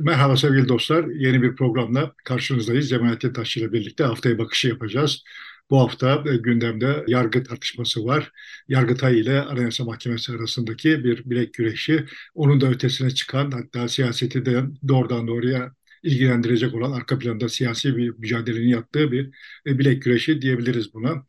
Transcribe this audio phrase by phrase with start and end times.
[0.00, 1.04] Merhaba sevgili dostlar.
[1.04, 2.88] Yeni bir programla karşınızdayız.
[2.88, 5.24] Cemalettin Taşçı ile birlikte haftaya bakışı yapacağız.
[5.70, 8.32] Bu hafta e, gündemde yargı tartışması var.
[8.68, 12.04] Yargıtay ile Anayasa Mahkemesi arasındaki bir bilek güreşi.
[12.34, 15.72] Onun da ötesine çıkan hatta siyaseti de doğrudan doğruya
[16.02, 19.30] ilgilendirecek olan arka planda siyasi bir mücadelenin yattığı bir
[19.66, 21.26] e, bilek güreşi diyebiliriz buna.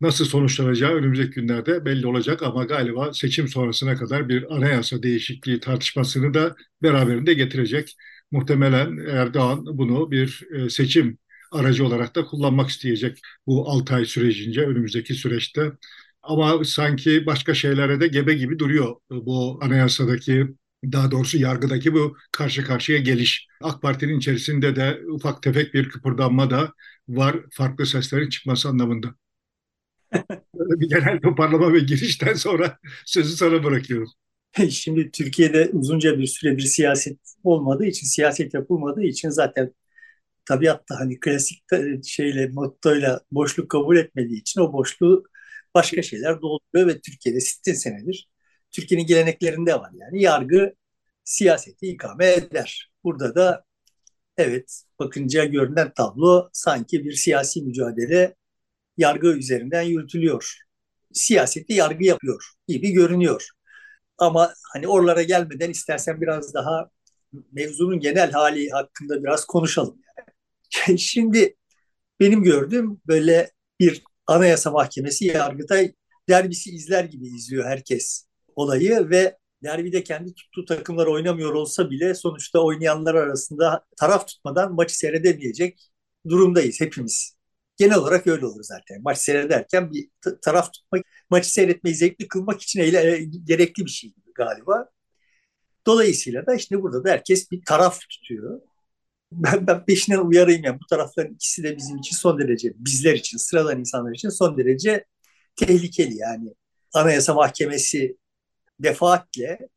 [0.00, 6.34] Nasıl sonuçlanacağı önümüzdeki günlerde belli olacak ama galiba seçim sonrasına kadar bir anayasa değişikliği tartışmasını
[6.34, 7.96] da beraberinde getirecek.
[8.30, 11.18] Muhtemelen Erdoğan bunu bir e, seçim
[11.52, 15.72] aracı olarak da kullanmak isteyecek bu 6 ay sürecince önümüzdeki süreçte.
[16.22, 20.46] Ama sanki başka şeylere de gebe gibi duruyor bu anayasadaki
[20.84, 23.46] daha doğrusu yargıdaki bu karşı karşıya geliş.
[23.62, 26.72] AK Parti'nin içerisinde de ufak tefek bir kıpırdanma da
[27.08, 29.14] var farklı seslerin çıkması anlamında.
[30.54, 34.08] Bir genel toparlama ve girişten sonra sözü sana bırakıyorum.
[34.70, 39.74] Şimdi Türkiye'de uzunca bir süredir siyaset olmadığı için, siyaset yapılmadığı için zaten
[40.44, 41.64] tabiatta hani klasik
[42.04, 45.24] şeyle, mottoyla boşluk kabul etmediği için o boşluğu
[45.74, 48.28] başka şeyler dolduruyor ve Türkiye'de 60 senedir
[48.70, 49.90] Türkiye'nin geleneklerinde var.
[49.94, 50.74] Yani yargı
[51.24, 52.90] siyaseti ikame eder.
[53.04, 53.64] Burada da
[54.36, 58.34] evet bakınca görünen tablo sanki bir siyasi mücadele
[59.00, 60.56] yargı üzerinden yürütülüyor.
[61.12, 63.48] Siyaseti yargı yapıyor gibi görünüyor.
[64.18, 66.90] Ama hani oralara gelmeden istersen biraz daha
[67.52, 69.98] mevzunun genel hali hakkında biraz konuşalım.
[70.88, 70.98] Yani.
[70.98, 71.56] Şimdi
[72.20, 73.50] benim gördüğüm böyle
[73.80, 75.92] bir anayasa mahkemesi yargıtay
[76.28, 78.26] derbisi izler gibi izliyor herkes
[78.56, 84.98] olayı ve derbide kendi tuttuğu takımlar oynamıyor olsa bile sonuçta oynayanlar arasında taraf tutmadan maçı
[84.98, 85.90] seyredemeyecek
[86.28, 87.39] durumdayız hepimiz.
[87.80, 89.02] Genel olarak öyle olur zaten.
[89.02, 90.08] Maç seyrederken bir
[90.42, 94.90] taraf tutmak, maçı seyretmeyi zevkli kılmak için eyle, e, gerekli bir şey galiba.
[95.86, 98.60] Dolayısıyla da işte burada da herkes bir taraf tutuyor.
[99.32, 103.38] Ben, ben peşinden uyarayım yani bu tarafların ikisi de bizim için son derece, bizler için,
[103.38, 105.04] sıradan insanlar için son derece
[105.56, 106.54] tehlikeli yani.
[106.94, 108.16] Anayasa Mahkemesi
[108.80, 109.68] defaatle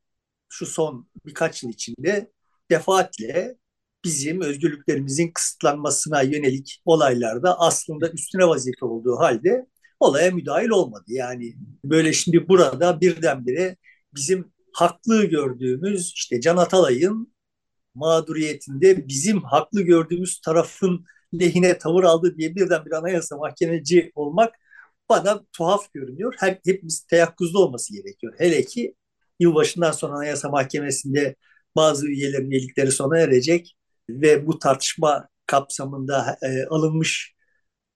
[0.49, 2.31] şu son birkaç yıl içinde
[2.71, 3.57] defaatle
[4.03, 9.67] bizim özgürlüklerimizin kısıtlanmasına yönelik olaylarda aslında üstüne vazife olduğu halde
[9.99, 11.05] olaya müdahil olmadı.
[11.07, 11.55] Yani
[11.85, 13.77] böyle şimdi burada birdenbire
[14.15, 17.33] bizim haklı gördüğümüz işte Can Atalay'ın
[17.95, 21.05] mağduriyetinde bizim haklı gördüğümüz tarafın
[21.39, 24.55] lehine tavır aldı diye birden bir anayasa mahkemeci olmak
[25.09, 26.33] bana tuhaf görünüyor.
[26.39, 28.33] Her, hepimiz teyakkuzda olması gerekiyor.
[28.37, 28.95] Hele ki
[29.39, 31.35] yılbaşından sonra anayasa mahkemesinde
[31.75, 33.75] bazı üyelerin üyelikleri sona erecek
[34.21, 37.35] ve bu tartışma kapsamında e, alınmış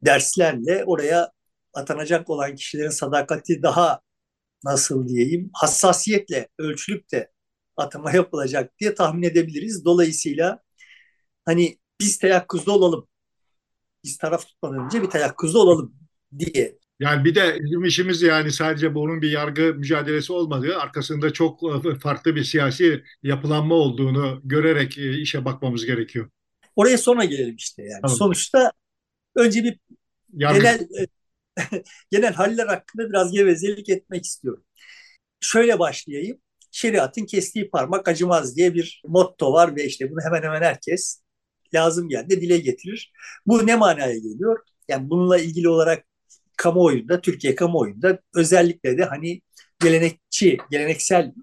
[0.06, 1.32] derslerle oraya
[1.74, 4.02] atanacak olan kişilerin sadakati daha
[4.66, 7.32] nasıl diyeyim hassasiyetle ölçülüp de
[7.78, 9.86] atama yapılacak diye tahmin edebiliriz.
[9.86, 10.60] Dolayısıyla
[11.46, 13.08] hani biz teyakkuzda olalım.
[14.04, 15.96] Biz taraf tutmadan önce bir teyakkuzda olalım
[16.40, 21.60] diye yani bir de bizim işimiz yani sadece bunun bir yargı mücadelesi olmadığı, arkasında çok
[21.64, 26.30] e, farklı bir siyasi yapılanma olduğunu görerek e, işe bakmamız gerekiyor.
[26.76, 28.02] Oraya sonra gelelim işte yani.
[28.02, 28.18] Tamam.
[28.18, 28.72] Sonuçta
[29.36, 29.80] önce bir
[30.34, 30.60] yargı.
[30.60, 31.08] genel e,
[32.12, 34.64] genel haller hakkında biraz gevezelik etmek istiyorum.
[35.40, 36.38] Şöyle başlayayım.
[36.72, 41.22] Şeriatın kestiği parmak acımaz diye bir motto var ve işte bunu hemen hemen herkes
[41.74, 43.14] lazım geldi dile getirir.
[43.46, 44.60] Bu ne manaya geliyor?
[44.88, 46.06] Yani bununla ilgili olarak
[46.58, 49.42] kamuoyunda, Türkiye kamuoyunda özellikle de hani
[49.82, 51.34] gelenekçi, geleneksel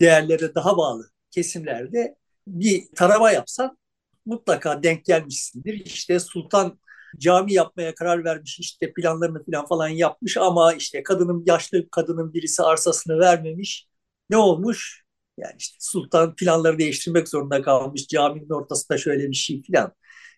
[0.00, 2.16] değerlere daha bağlı kesimlerde
[2.48, 3.78] bir tarama yapsan
[4.26, 5.74] mutlaka denk gelmişsindir.
[5.86, 6.80] İşte sultan
[7.18, 12.62] cami yapmaya karar vermiş işte planlarını falan falan yapmış ama işte kadının yaşlı kadının birisi
[12.62, 13.88] arsasını vermemiş.
[14.30, 15.04] Ne olmuş?
[15.38, 19.92] Yani işte sultan planları değiştirmek zorunda kalmış caminin ortasında şöyle bir şey falan.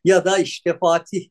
[0.05, 1.29] Ya da işte Fatih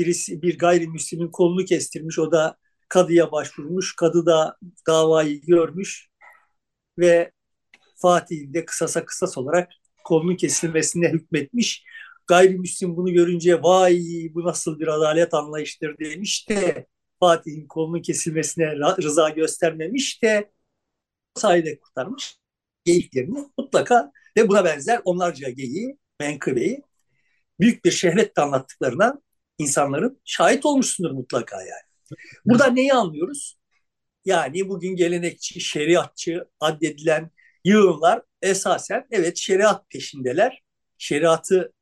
[0.00, 2.18] birisi bir gayrimüslimin kolunu kestirmiş.
[2.18, 2.56] O da
[2.88, 3.96] kadıya başvurmuş.
[3.96, 4.56] Kadı da
[4.86, 6.08] davayı görmüş
[6.98, 7.32] ve
[7.96, 9.72] Fatih de kısasa kısas olarak
[10.04, 11.84] kolunun kesilmesine hükmetmiş.
[12.26, 14.00] Gayrimüslim bunu görünce vay
[14.34, 16.86] bu nasıl bir adalet anlayıştır demiş de
[17.20, 20.50] Fatih'in kolunun kesilmesine rıza göstermemiş de
[21.34, 22.36] sayede kurtarmış
[22.84, 26.82] geyiklerini mutlaka ve buna benzer onlarca geyiği, menkıbeyi
[27.60, 29.20] büyük bir şehvetle anlattıklarına
[29.60, 32.16] insanların şahit olmuşsundur mutlaka yani.
[32.44, 33.58] Burada neyi anlıyoruz?
[34.24, 37.30] Yani bugün gelenekçi, şeriatçı addedilen
[37.64, 40.62] yığınlar esasen evet şeriat peşindeler.
[40.98, 41.72] Şeriatı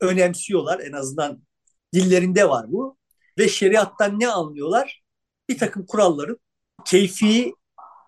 [0.00, 1.42] önemsiyorlar en azından
[1.94, 2.98] dillerinde var bu.
[3.38, 5.02] Ve şeriattan ne anlıyorlar?
[5.48, 6.38] Bir takım kuralların
[6.86, 7.52] keyfi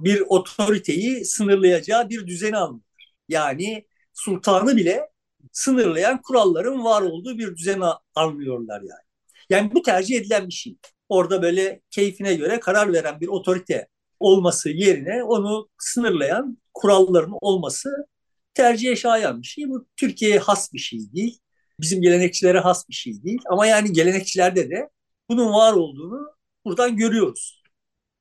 [0.01, 3.15] bir otoriteyi sınırlayacağı bir düzeni anlıyorlar.
[3.29, 5.11] Yani sultanı bile
[5.53, 7.85] sınırlayan kuralların var olduğu bir düzeni
[8.15, 9.10] anlıyorlar yani.
[9.51, 10.77] Yani bu tercih edilen bir şey.
[11.09, 13.89] Orada böyle keyfine göre karar veren bir otorite
[14.21, 18.07] olması yerine onu sınırlayan kuralların olması
[18.55, 19.69] tercihe şayan bir şey.
[19.69, 21.39] Bu Türkiye'ye has bir şey değil.
[21.81, 23.41] Bizim gelenekçilere has bir şey değil.
[23.47, 24.91] Ama yani gelenekçilerde de
[25.29, 26.33] bunun var olduğunu
[26.65, 27.63] buradan görüyoruz.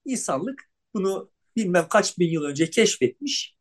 [0.06, 3.56] İnsanlık bunu bilmem kaç bin yıl önce keşfetmiş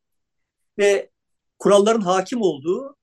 [0.78, 1.10] ve
[1.58, 2.96] kuralların hakim olduğu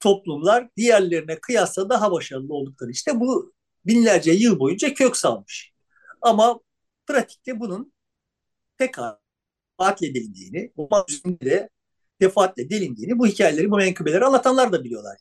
[0.00, 3.52] toplumlar diğerlerine kıyasla daha başarılı oldukları işte bu
[3.86, 5.72] binlerce yıl boyunca kök salmış.
[6.22, 6.60] Ama
[7.06, 7.92] pratikte bunun
[8.76, 8.94] pek
[9.78, 11.68] defaatle delindiğini, Osmanlı de
[12.20, 15.18] defaatle delindiğini bu hikayeleri, bu menkıbeleri anlatanlar da biliyorlar.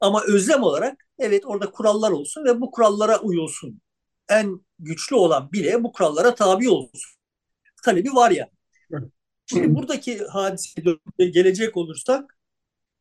[0.00, 3.80] Ama özlem olarak evet orada kurallar olsun ve bu kurallara uyulsun.
[4.28, 7.16] En güçlü olan bile bu kurallara tabi olsun.
[7.84, 8.50] Talebi var yani.
[9.46, 12.38] Şimdi buradaki hadiseye gelecek olursak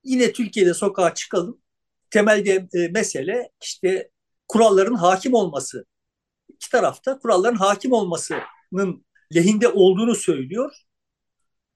[0.03, 1.61] yine Türkiye'de sokağa çıkalım.
[2.09, 4.09] Temelde e, mesele işte
[4.47, 5.85] kuralların hakim olması.
[6.49, 9.05] İki tarafta kuralların hakim olmasının
[9.35, 10.75] lehinde olduğunu söylüyor.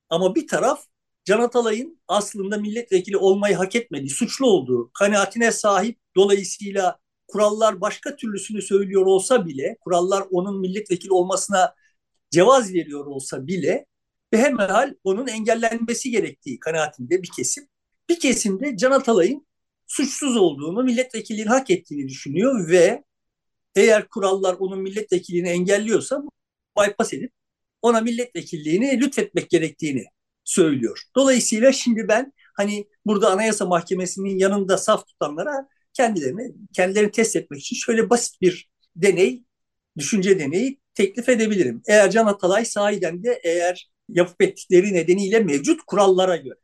[0.10, 0.86] Ama bir taraf
[1.25, 8.62] Can Atalay'ın aslında milletvekili olmayı hak etmediği, suçlu olduğu kanaatine sahip dolayısıyla kurallar başka türlüsünü
[8.62, 11.75] söylüyor olsa bile, kurallar onun milletvekili olmasına
[12.31, 13.86] cevaz veriyor olsa bile
[14.33, 17.68] ve hemen onun engellenmesi gerektiği kanaatinde bir kesim.
[18.10, 19.48] Bir kesimde Can Atalay'ın
[19.89, 23.03] suçsuz olduğunu, milletvekilliğini hak ettiğini düşünüyor ve
[23.75, 26.24] eğer kurallar onun milletvekilliğini engelliyorsa
[26.80, 27.31] bypass edip
[27.81, 30.06] ona milletvekilliğini lütfetmek gerektiğini
[30.44, 31.03] söylüyor.
[31.15, 37.75] Dolayısıyla şimdi ben hani burada Anayasa Mahkemesi'nin yanında saf tutanlara kendilerini kendilerini test etmek için
[37.75, 39.44] şöyle basit bir deney,
[39.97, 41.81] düşünce deneyi teklif edebilirim.
[41.88, 46.59] Eğer Can Atalay sahiden de eğer yapıp ettikleri nedeniyle mevcut kurallara göre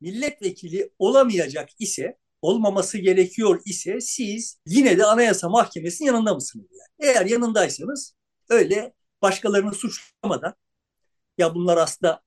[0.00, 6.66] milletvekili olamayacak ise olmaması gerekiyor ise siz yine de Anayasa Mahkemesi'nin yanında mısınız?
[6.70, 7.10] Yani?
[7.10, 8.14] Eğer yanındaysanız
[8.48, 10.54] öyle başkalarını suçlamadan
[11.38, 12.22] ya bunlar aslında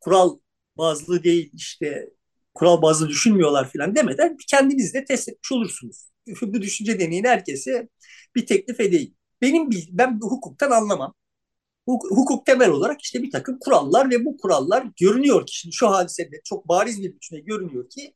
[0.00, 0.38] kural
[0.78, 2.10] bazlı değil işte
[2.54, 6.10] kural bazlı düşünmüyorlar falan demeden kendiniz de test etmiş olursunuz.
[6.42, 7.88] Bu düşünce deneyini herkese
[8.34, 9.14] bir teklif edeyim.
[9.42, 11.14] Benim ben hukuktan anlamam.
[11.86, 16.40] Hukuk temel olarak işte bir takım kurallar ve bu kurallar görünüyor ki şimdi şu hadisede
[16.44, 18.14] çok bariz bir biçimde görünüyor ki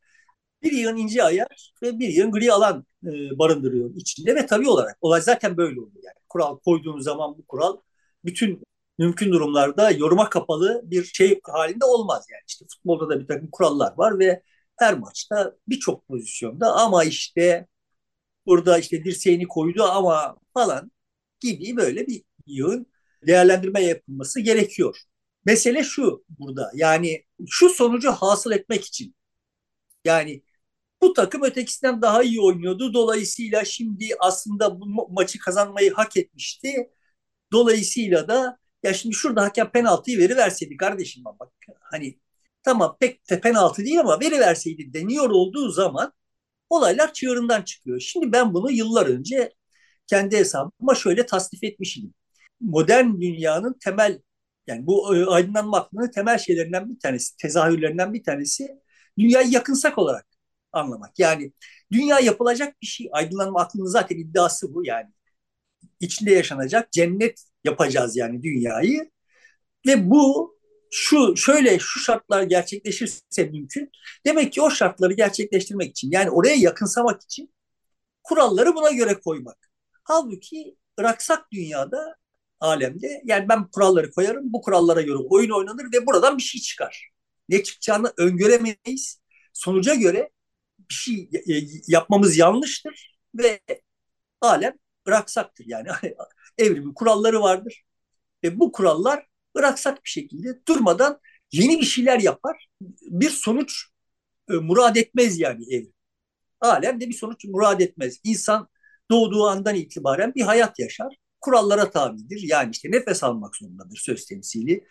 [0.62, 4.98] bir yığın ince ayar ve bir yığın gri alan e, barındırıyor içinde ve tabii olarak
[5.00, 6.02] olay zaten böyle oluyor.
[6.04, 7.76] Yani kural koyduğunuz zaman bu kural
[8.24, 8.62] bütün
[8.98, 12.42] mümkün durumlarda yoruma kapalı bir şey halinde olmaz yani.
[12.48, 14.42] İşte futbolda da bir takım kurallar var ve
[14.78, 17.66] her maçta birçok pozisyonda ama işte
[18.46, 20.92] burada işte dirseğini koydu ama falan
[21.40, 22.86] gibi böyle bir yığın
[23.26, 24.98] değerlendirme yapılması gerekiyor.
[25.44, 29.14] Mesele şu burada yani şu sonucu hasıl etmek için
[30.04, 30.42] yani
[31.02, 32.94] bu takım ötekisinden daha iyi oynuyordu.
[32.94, 36.90] Dolayısıyla şimdi aslında bu maçı kazanmayı hak etmişti.
[37.52, 42.18] Dolayısıyla da ya şimdi şurada hakem penaltıyı veri verseydi kardeşim bak hani
[42.62, 46.12] tamam pek de penaltı değil ama veri verseydi deniyor olduğu zaman
[46.70, 48.00] olaylar çığırından çıkıyor.
[48.00, 49.52] Şimdi ben bunu yıllar önce
[50.06, 52.14] kendi hesabıma şöyle tasnif etmişim.
[52.60, 54.20] Modern dünyanın temel
[54.66, 58.68] yani bu e, aydınlanma aklının temel şeylerinden bir tanesi, tezahürlerinden bir tanesi
[59.18, 60.29] dünyayı yakınsak olarak
[60.72, 61.18] anlamak.
[61.18, 61.52] Yani
[61.92, 63.08] dünya yapılacak bir şey.
[63.12, 65.10] Aydınlanma aklının zaten iddiası bu yani.
[66.00, 69.10] içinde yaşanacak cennet yapacağız yani dünyayı.
[69.86, 70.56] Ve bu
[70.90, 73.90] şu şöyle şu şartlar gerçekleşirse mümkün.
[74.26, 77.54] Demek ki o şartları gerçekleştirmek için yani oraya yakınsamak için
[78.22, 79.70] kuralları buna göre koymak.
[80.04, 82.16] Halbuki bıraksak dünyada
[82.60, 87.10] alemde yani ben kuralları koyarım bu kurallara göre oyun oynanır ve buradan bir şey çıkar.
[87.48, 89.20] Ne çıkacağını öngöremeyiz.
[89.52, 90.30] Sonuca göre
[90.90, 91.30] bir şey
[91.88, 93.60] yapmamız yanlıştır ve
[94.40, 94.74] alem
[95.06, 95.64] bıraksaktır.
[95.68, 95.88] Yani
[96.58, 97.84] evrimin kuralları vardır.
[98.44, 101.20] Ve bu kurallar bıraksak bir şekilde durmadan
[101.52, 102.66] yeni bir şeyler yapar.
[103.02, 103.86] Bir sonuç
[104.50, 105.92] e, murad etmez yani evrim.
[106.60, 108.20] Alem de bir sonuç murad etmez.
[108.24, 108.68] İnsan
[109.10, 111.16] doğduğu andan itibaren bir hayat yaşar.
[111.40, 112.40] Kurallara tabidir.
[112.42, 114.84] Yani işte nefes almak zorundadır söz temsili.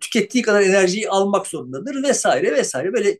[0.00, 2.92] Tükettiği kadar enerjiyi almak zorundadır vesaire vesaire.
[2.92, 3.18] Böyle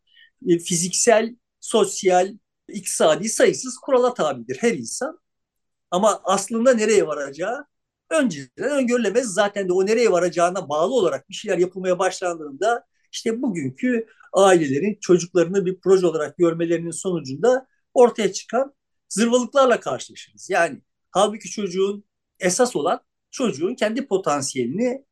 [0.49, 2.35] e, fiziksel, sosyal,
[2.69, 5.19] iktisadi sayısız kurala tabidir her insan.
[5.91, 7.67] Ama aslında nereye varacağı
[8.11, 9.27] önceden öngörülemez.
[9.27, 15.67] Zaten de o nereye varacağına bağlı olarak bir şeyler yapılmaya başlandığında işte bugünkü ailelerin çocuklarını
[15.67, 18.75] bir proje olarak görmelerinin sonucunda ortaya çıkan
[19.09, 20.51] zırvalıklarla karşılaşırız.
[20.51, 22.05] Yani halbuki çocuğun
[22.41, 23.01] esas olan
[23.31, 25.05] çocuğun kendi potansiyelini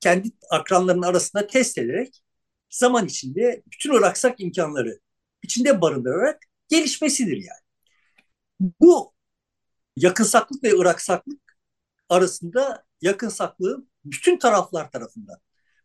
[0.00, 2.22] kendi akranlarının arasında test ederek
[2.70, 5.00] zaman içinde bütün o imkanları
[5.46, 7.66] içinde barındırarak gelişmesidir yani.
[8.80, 9.14] Bu
[9.96, 11.58] yakınsaklık ve ıraksaklık
[12.08, 15.36] arasında yakınsaklığı bütün taraflar tarafından,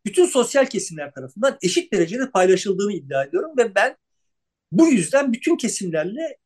[0.05, 3.97] bütün sosyal kesimler tarafından eşit derecede paylaşıldığını iddia ediyorum ve ben
[4.71, 6.37] bu yüzden bütün kesimlerle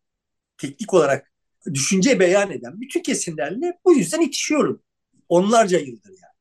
[0.57, 1.31] teknik olarak
[1.73, 4.83] düşünce beyan eden bütün kesimlerle bu yüzden itişiyorum.
[5.29, 6.35] Onlarca yıldır yani.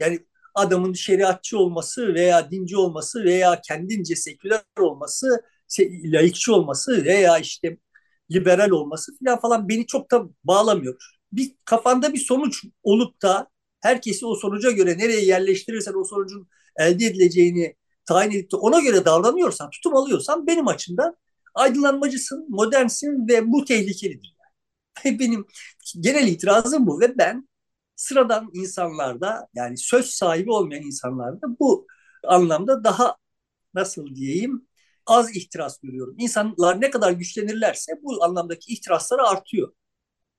[0.00, 5.44] Yani adamın şeriatçı olması veya dinci olması veya kendince seküler olması,
[6.04, 7.78] laikçi olması veya işte
[8.32, 10.96] liberal olması falan falan beni çok da bağlamıyor.
[11.32, 13.48] Bir kafanda bir sonuç olup da
[13.80, 17.76] herkesi o sonuca göre nereye yerleştirirsen o sonucun elde edileceğini
[18.06, 21.16] tayin edip de ona göre davranıyorsan, tutum alıyorsan benim açımdan
[21.54, 24.36] aydınlanmacısın, modernsin ve bu tehlikelidir.
[25.04, 25.18] Yani.
[25.18, 25.46] Benim
[26.00, 27.48] genel itirazım bu ve ben
[27.96, 31.86] sıradan insanlarda yani söz sahibi olmayan insanlarda bu
[32.26, 33.16] anlamda daha
[33.74, 34.66] nasıl diyeyim
[35.06, 36.14] az ihtiras görüyorum.
[36.18, 39.72] İnsanlar ne kadar güçlenirlerse bu anlamdaki ihtirasları artıyor.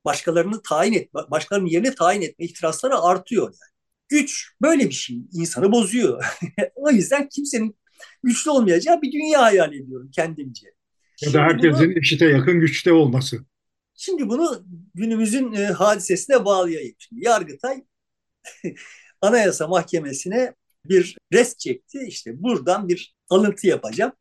[0.06, 3.74] Başkalarını tayin et, başkalarının yerine tayin etme ihtirasları artıyor yani.
[4.10, 5.18] Güç böyle bir şey.
[5.34, 6.26] insanı bozuyor.
[6.76, 7.78] o yüzden kimsenin
[8.24, 10.68] güçlü olmayacağı bir dünya hayal ediyorum kendimce.
[11.22, 13.46] Ya da herkesin bunu, eşite yakın güçte olması.
[13.96, 14.66] Şimdi bunu
[14.96, 16.96] günümüzün e, hadisesine bağlayayım.
[17.00, 17.84] Şimdi Yargıtay
[19.22, 20.54] Anayasa Mahkemesi'ne
[20.86, 22.00] bir res çekti.
[22.08, 24.12] İşte buradan bir alıntı yapacağım.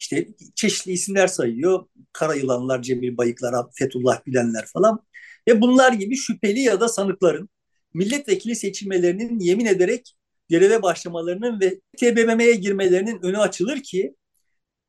[0.00, 1.86] İşte çeşitli isimler sayıyor.
[2.12, 5.04] Kara yılanlar, Cemil Bayıklar, Fethullah Gülenler falan.
[5.48, 7.48] Ve bunlar gibi şüpheli ya da sanıkların
[7.94, 10.14] milletvekili seçilmelerinin yemin ederek
[10.48, 14.14] göreve başlamalarının ve TBMM'ye girmelerinin önü açılır ki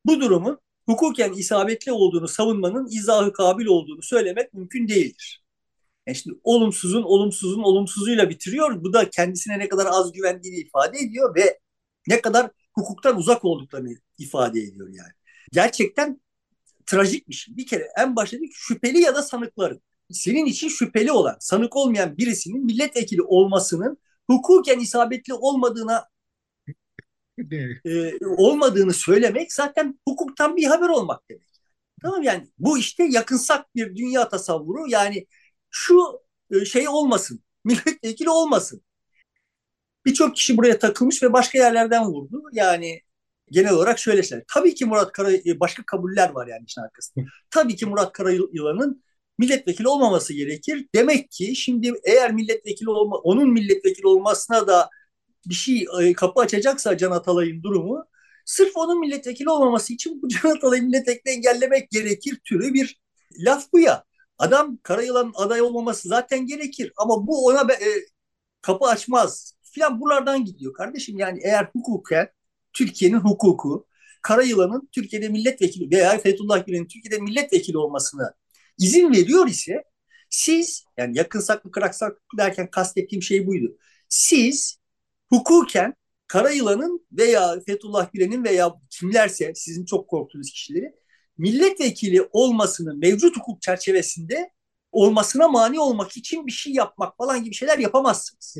[0.06, 5.44] bu durumun hukuken isabetli olduğunu savunmanın izahı kabil olduğunu söylemek mümkün değildir.
[6.06, 8.84] Yani şimdi olumsuzun olumsuzun olumsuzuyla bitiriyor.
[8.84, 11.58] Bu da kendisine ne kadar az güvendiğini ifade ediyor ve
[12.08, 15.12] ne kadar hukuktan uzak olduklarını ifade ediyor yani.
[15.52, 16.20] Gerçekten
[16.86, 17.56] trajik bir şey.
[17.56, 19.82] Bir kere en başta dedik şüpheli ya da sanıkların.
[20.10, 26.08] Senin için şüpheli olan, sanık olmayan birisinin milletvekili olmasının hukuken isabetli olmadığına
[27.84, 31.50] e, olmadığını söylemek zaten hukuktan bir haber olmak demek.
[32.02, 35.26] Tamam yani bu işte yakınsak bir dünya tasavvuru yani
[35.70, 38.82] şu e, şey olmasın, milletvekili olmasın.
[40.06, 42.42] Birçok kişi buraya takılmış ve başka yerlerden vurdu.
[42.52, 43.00] Yani
[43.50, 44.44] genel olarak şöyle şeyler.
[44.54, 47.24] Tabii ki Murat Kara e, başka kabuller var yani işin arkasında.
[47.50, 49.02] Tabii ki Murat Karayılan'ın
[49.38, 50.86] milletvekili olmaması gerekir.
[50.94, 54.90] Demek ki şimdi eğer milletvekili olma onun milletvekili olmasına da
[55.46, 58.06] bir şey e, kapı açacaksa Can Atalay'ın durumu
[58.44, 63.00] sırf onun milletvekili olmaması için bu Can Atalay'ın milletvekili engellemek gerekir türü bir
[63.38, 64.04] laf bu ya.
[64.38, 67.88] Adam Karayılan aday olmaması zaten gerekir ama bu ona e,
[68.62, 71.18] kapı açmaz filan buralardan gidiyor kardeşim.
[71.18, 72.28] Yani eğer hukuken
[72.72, 73.86] Türkiye'nin hukuku
[74.22, 78.34] Karayılan'ın Türkiye'de milletvekili veya Fethullah Gülen'in Türkiye'de milletvekili olmasını
[78.78, 79.84] izin veriyor ise
[80.30, 83.76] siz yani yakın saklı kırak saklı derken kastettiğim şey buydu.
[84.08, 84.78] Siz
[85.28, 85.94] hukuken
[86.26, 90.94] Karayılan'ın veya Fethullah Gülen'in veya kimlerse sizin çok korktuğunuz kişileri
[91.38, 94.50] milletvekili olmasını mevcut hukuk çerçevesinde
[94.92, 98.56] olmasına mani olmak için bir şey yapmak falan gibi şeyler yapamazsınız.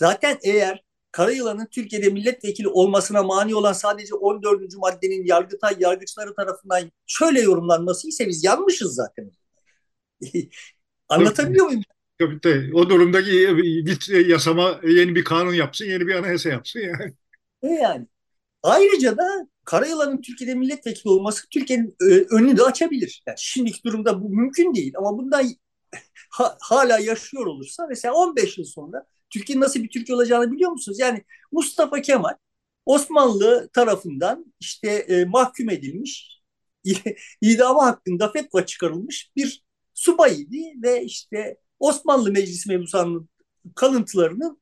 [0.00, 4.76] Zaten eğer Karayılan'ın Türkiye'de milletvekili olmasına mani olan sadece 14.
[4.76, 9.30] maddenin Yargıtay yargıçları tarafından şöyle yorumlanması ise biz yanmışız zaten.
[11.08, 11.82] Anlatabiliyor muyum?
[12.18, 12.74] Tabii tabii.
[12.74, 13.30] O durumdaki
[13.84, 17.14] git yasama yeni bir kanun yapsın, yeni bir anayasa yapsın yani.
[17.62, 18.06] E yani.
[18.62, 23.22] Ayrıca da Karayılan'ın Türkiye'de milletvekili olması Türkiye'nin e, önünü de açabilir.
[23.26, 25.44] Yani şimdiki durumda bu mümkün değil ama bundan
[26.30, 30.98] ha, hala yaşıyor olursa mesela 15 yıl sonra Türkiye'nin nasıl bir Türkiye olacağını biliyor musunuz?
[31.00, 32.34] Yani Mustafa Kemal
[32.86, 36.42] Osmanlı tarafından işte e, mahkum edilmiş,
[37.40, 43.28] idamı hakkında fetva çıkarılmış bir subayıydı ve işte Osmanlı Meclisi mebusanının
[43.74, 44.60] kalıntılarının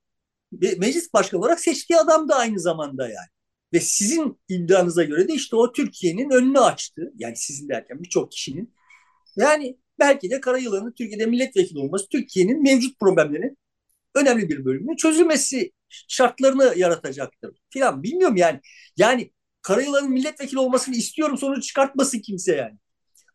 [0.53, 3.29] meclis başkanı olarak seçtiği adam da aynı zamanda yani.
[3.73, 7.13] Ve sizin iddianıza göre de işte o Türkiye'nin önünü açtı.
[7.17, 8.75] Yani sizin derken birçok kişinin.
[9.37, 13.59] Yani belki de Karayılan'ın Türkiye'de milletvekili olması Türkiye'nin mevcut problemlerinin
[14.15, 15.73] önemli bir bölümünün çözülmesi
[16.09, 18.03] şartlarını yaratacaktır filan.
[18.03, 18.61] Bilmiyorum yani.
[18.97, 22.79] Yani Karayılan'ın milletvekili olmasını istiyorum sonuç çıkartmasın kimse yani.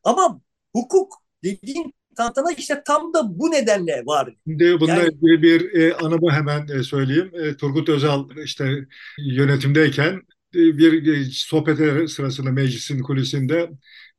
[0.04, 0.42] Ama
[0.76, 1.14] hukuk
[1.44, 4.36] dediğin tantana işte tam da bu nedenle var.
[4.48, 7.32] Şimdi bununla yani, ilgili bir e, anımı hemen e, söyleyeyim.
[7.34, 8.88] E, Turgut Özal işte
[9.18, 10.22] yönetimdeyken
[10.56, 11.78] e, bir e, sohbet
[12.12, 13.70] sırasında meclisin kulisinde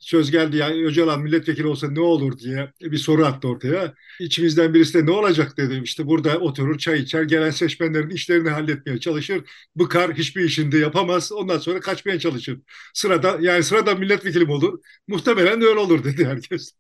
[0.04, 3.94] söz geldi ya Öcalan milletvekili olsa ne olur diye bir soru attı ortaya.
[4.20, 5.80] İçimizden birisi de ne olacak dedi.
[5.84, 9.42] İşte burada oturur çay içer gelen seçmenlerin işlerini halletmeye çalışır.
[9.76, 12.60] Bıkar hiçbir işinde yapamaz ondan sonra kaçmaya çalışır.
[12.94, 14.78] Sırada yani sırada milletvekili olur?
[15.08, 16.72] Muhtemelen öyle olur dedi herkes.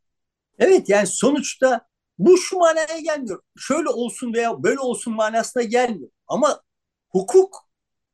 [0.58, 1.86] Evet yani sonuçta
[2.18, 3.42] bu şu manaya gelmiyor.
[3.58, 6.10] Şöyle olsun veya böyle olsun manasına gelmiyor.
[6.26, 6.60] Ama
[7.10, 7.56] hukuk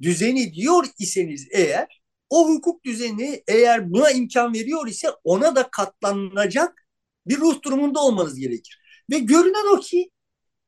[0.02, 1.99] düzeni diyor iseniz eğer
[2.30, 6.86] o hukuk düzeni eğer buna imkan veriyor ise ona da katlanılacak
[7.26, 8.80] bir ruh durumunda olmanız gerekir.
[9.10, 10.10] Ve görünen o ki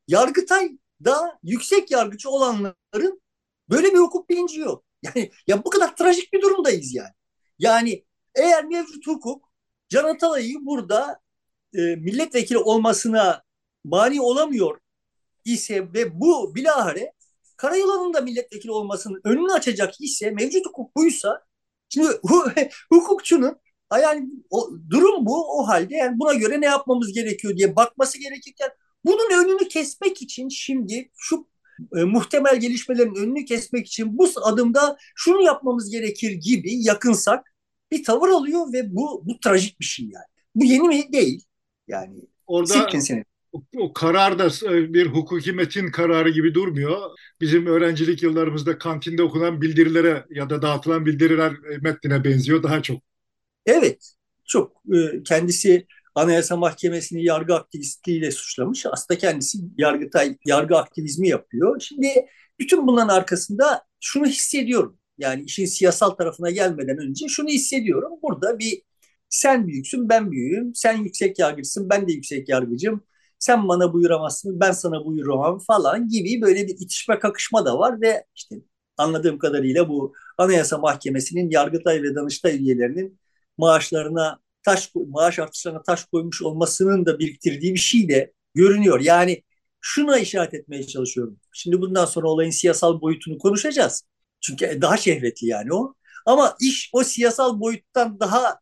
[0.09, 3.23] Yargıtay da yüksek yargıcı olanların
[3.71, 4.85] böyle bir hukuk bilinci yok.
[5.02, 7.12] Yani ya bu kadar trajik bir durumdayız yani.
[7.59, 8.04] Yani
[8.35, 9.49] eğer mevcut hukuk
[9.88, 11.21] Can Atalay'ı burada
[11.75, 13.42] e, milletvekili olmasına
[13.85, 14.78] mani olamıyor
[15.45, 17.12] ise ve bu bilahare
[17.57, 21.45] Karayılan'ın da milletvekili olmasının önünü açacak ise mevcut hukuk buysa
[21.92, 22.08] şimdi
[22.92, 23.56] hukukçunun
[23.99, 28.70] yani o, durum bu o halde yani buna göre ne yapmamız gerekiyor diye bakması gerekirken
[29.04, 31.49] bunun önünü kesmek için şimdi şu
[31.96, 37.54] e, muhtemel gelişmelerin önünü kesmek için bu adımda şunu yapmamız gerekir gibi yakınsak
[37.90, 40.25] bir tavır alıyor ve bu bu trajik bir şey yani.
[40.54, 41.12] Bu yeni mi?
[41.12, 41.44] Değil.
[41.88, 43.31] Yani Orada o,
[43.76, 44.49] o karar da
[44.94, 47.11] bir hukuki metin kararı gibi durmuyor.
[47.40, 53.02] Bizim öğrencilik yıllarımızda kantinde okunan bildirilere ya da dağıtılan bildiriler e, metnine benziyor daha çok.
[53.66, 54.12] Evet,
[54.44, 54.82] çok.
[54.94, 58.87] E, kendisi Anayasa Mahkemesi'ni yargı aktivistliğiyle suçlamış.
[58.87, 61.80] Aslında kendisi yargıtay, yargı aktivizmi yapıyor.
[61.80, 62.26] Şimdi
[62.59, 64.99] bütün bunların arkasında şunu hissediyorum.
[65.18, 68.12] Yani işin siyasal tarafına gelmeden önce şunu hissediyorum.
[68.23, 68.82] Burada bir
[69.28, 70.75] sen büyüksün, ben büyüğüm.
[70.75, 73.04] Sen yüksek yargıcısın, ben de yüksek yargıcım.
[73.42, 78.25] Sen bana buyuramazsın, ben sana buyuramam falan gibi böyle bir itişme kakışma da var ve
[78.34, 78.56] işte
[78.96, 83.18] anladığım kadarıyla bu Anayasa Mahkemesi'nin Yargıtay ve Danıştay üyelerinin
[83.58, 89.00] maaşlarına taş maaş artışlarına taş koymuş olmasının da biriktirdiği bir şey de görünüyor.
[89.00, 89.42] Yani
[89.80, 91.40] şuna işaret etmeye çalışıyorum.
[91.52, 94.04] Şimdi bundan sonra olayın siyasal boyutunu konuşacağız.
[94.40, 95.94] Çünkü daha şehvetli yani o.
[96.26, 98.58] Ama iş o siyasal boyuttan daha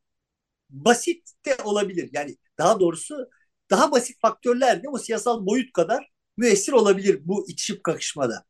[0.71, 2.11] basit de olabilir.
[2.13, 3.29] Yani daha doğrusu
[3.71, 8.45] daha basit faktörler de o siyasal boyut kadar müessir olabilir bu itişip kakışmada.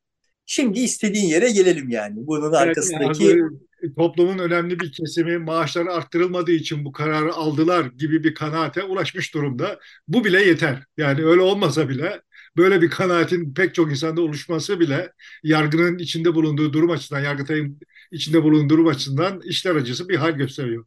[0.47, 2.17] Şimdi istediğin yere gelelim yani.
[2.17, 3.25] Bunun evet, arkasındaki...
[3.25, 3.43] Yani
[3.97, 9.79] toplumun önemli bir kesimi maaşları arttırılmadığı için bu kararı aldılar gibi bir kanaate ulaşmış durumda.
[10.09, 10.85] Bu bile yeter.
[10.97, 12.21] Yani öyle olmasa bile
[12.57, 17.81] böyle bir kanaatin pek çok insanda oluşması bile yargının içinde bulunduğu durum açısından, yargıtayın
[18.13, 20.85] içinde bulunduğu durum açısından işler acısı bir hal gösteriyor.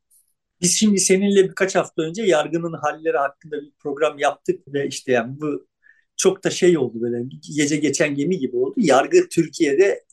[0.63, 5.41] Biz şimdi seninle birkaç hafta önce yargının halleri hakkında bir program yaptık ve işte yani
[5.41, 5.67] bu
[6.17, 7.23] çok da şey oldu böyle
[7.57, 8.73] gece geçen gemi gibi oldu.
[8.77, 10.03] Yargı Türkiye'de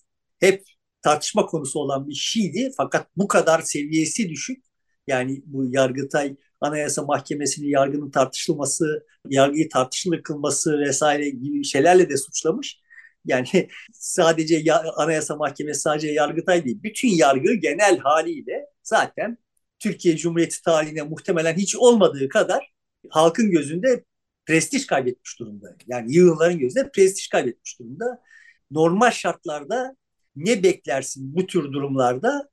[0.40, 0.64] hep
[1.02, 4.64] tartışma konusu olan bir şeydi fakat bu kadar seviyesi düşük.
[5.06, 12.80] Yani bu Yargıtay Anayasa Mahkemesi'nin yargının tartışılması, yargıyı tartışılı kılması vesaire gibi şeylerle de suçlamış.
[13.24, 14.64] Yani sadece
[14.96, 16.82] Anayasa Mahkemesi sadece Yargıtay değil.
[16.82, 19.38] Bütün yargı genel haliyle zaten
[19.80, 22.72] Türkiye Cumhuriyeti tarihine muhtemelen hiç olmadığı kadar
[23.10, 24.04] halkın gözünde
[24.46, 25.76] prestij kaybetmiş durumda.
[25.86, 28.22] Yani yığınların gözünde prestij kaybetmiş durumda.
[28.70, 29.96] Normal şartlarda
[30.36, 32.48] ne beklersin bu tür durumlarda?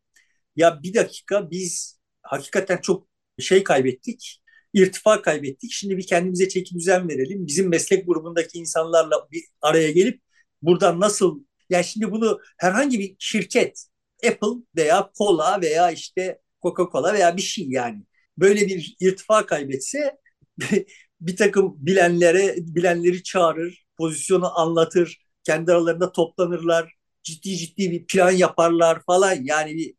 [0.56, 3.08] Ya bir dakika biz hakikaten çok
[3.40, 4.42] şey kaybettik,
[4.74, 5.72] irtifa kaybettik.
[5.72, 7.48] Şimdi bir kendimize çeki düzen verelim.
[7.48, 10.22] Bizim meslek grubundaki insanlarla bir araya gelip
[10.62, 13.86] buradan nasıl yani şimdi bunu herhangi bir şirket
[14.28, 18.04] Apple veya Cola veya işte Coca-Cola veya bir şey yani
[18.38, 20.18] böyle bir irtifa kaybetse
[21.22, 26.94] bir takım bilenlere bilenleri çağırır, pozisyonu anlatır, kendi aralarında toplanırlar,
[27.24, 29.38] ciddi ciddi bir plan yaparlar falan.
[29.44, 29.94] Yani bir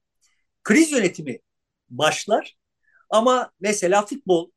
[0.64, 1.38] kriz yönetimi
[1.90, 2.57] başlar.
[3.11, 4.51] Ama mesela futbol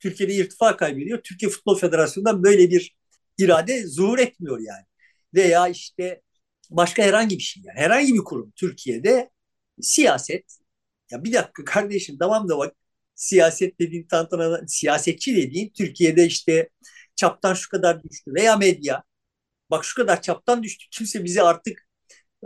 [0.00, 1.22] Türkiye'de irtifa kaybediyor.
[1.22, 2.96] Türkiye Futbol Federasyonu'ndan böyle bir
[3.38, 4.84] irade zuhur etmiyor yani.
[5.34, 6.22] Veya işte
[6.70, 7.78] başka herhangi bir şey yani.
[7.78, 9.30] Herhangi bir kurum Türkiye'de
[9.80, 10.58] siyaset
[11.10, 12.74] ya bir dakika kardeşim tamam da bak
[13.14, 16.68] siyaset dediğin tantana siyasetçi dediğin Türkiye'de işte
[17.16, 19.02] çaptan şu kadar düştü veya medya.
[19.70, 21.88] Bak şu kadar çaptan düştü kimse bizi artık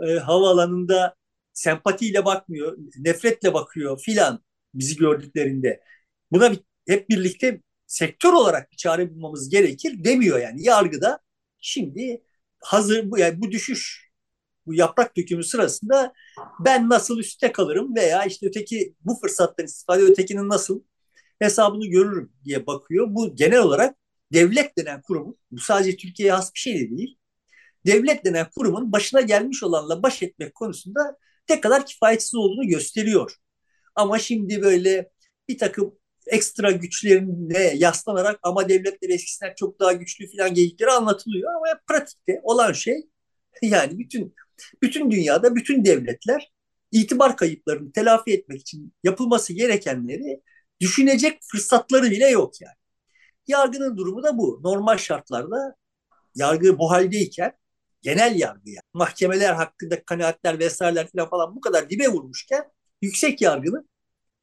[0.03, 1.15] e, havaalanında
[1.53, 4.43] sempatiyle bakmıyor nefretle bakıyor filan
[4.73, 5.81] bizi gördüklerinde.
[6.31, 10.63] Buna bir, hep birlikte sektör olarak bir çare bulmamız gerekir demiyor yani.
[10.63, 11.19] Yargıda
[11.59, 12.23] şimdi
[12.59, 14.08] hazır bu yani bu düşüş
[14.69, 16.13] bu yaprak dökümü sırasında
[16.59, 20.83] ben nasıl üstte kalırım veya işte öteki bu fırsattan istifade ötekinin nasıl
[21.39, 23.07] hesabını görürüm diye bakıyor.
[23.09, 23.95] Bu genel olarak
[24.33, 27.17] devlet denen kurumun, bu sadece Türkiye'ye has bir şey de değil,
[27.85, 31.17] devlet denen kurumun başına gelmiş olanla baş etmek konusunda
[31.49, 33.35] ne kadar kifayetsiz olduğunu gösteriyor.
[33.95, 35.09] Ama şimdi böyle
[35.49, 41.79] bir takım ekstra güçlerine yaslanarak ama devletler eskisinden çok daha güçlü filan geyikleri anlatılıyor ama
[41.87, 43.09] pratikte olan şey
[43.61, 44.35] yani bütün
[44.81, 46.51] bütün dünyada bütün devletler
[46.91, 50.41] itibar kayıplarını telafi etmek için yapılması gerekenleri
[50.81, 52.75] düşünecek fırsatları bile yok yani.
[53.47, 54.59] Yargının durumu da bu.
[54.63, 55.75] Normal şartlarda
[56.35, 57.53] yargı bu haldeyken
[58.01, 58.83] genel yargı yani.
[58.93, 62.63] Mahkemeler hakkında kanaatler vesaireler falan, falan bu kadar dibe vurmuşken
[63.01, 63.89] yüksek yargının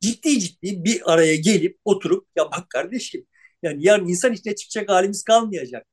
[0.00, 3.26] ciddi ciddi bir araya gelip oturup ya bak kardeşim
[3.62, 5.86] yani yarın insan içine çıkacak halimiz kalmayacak.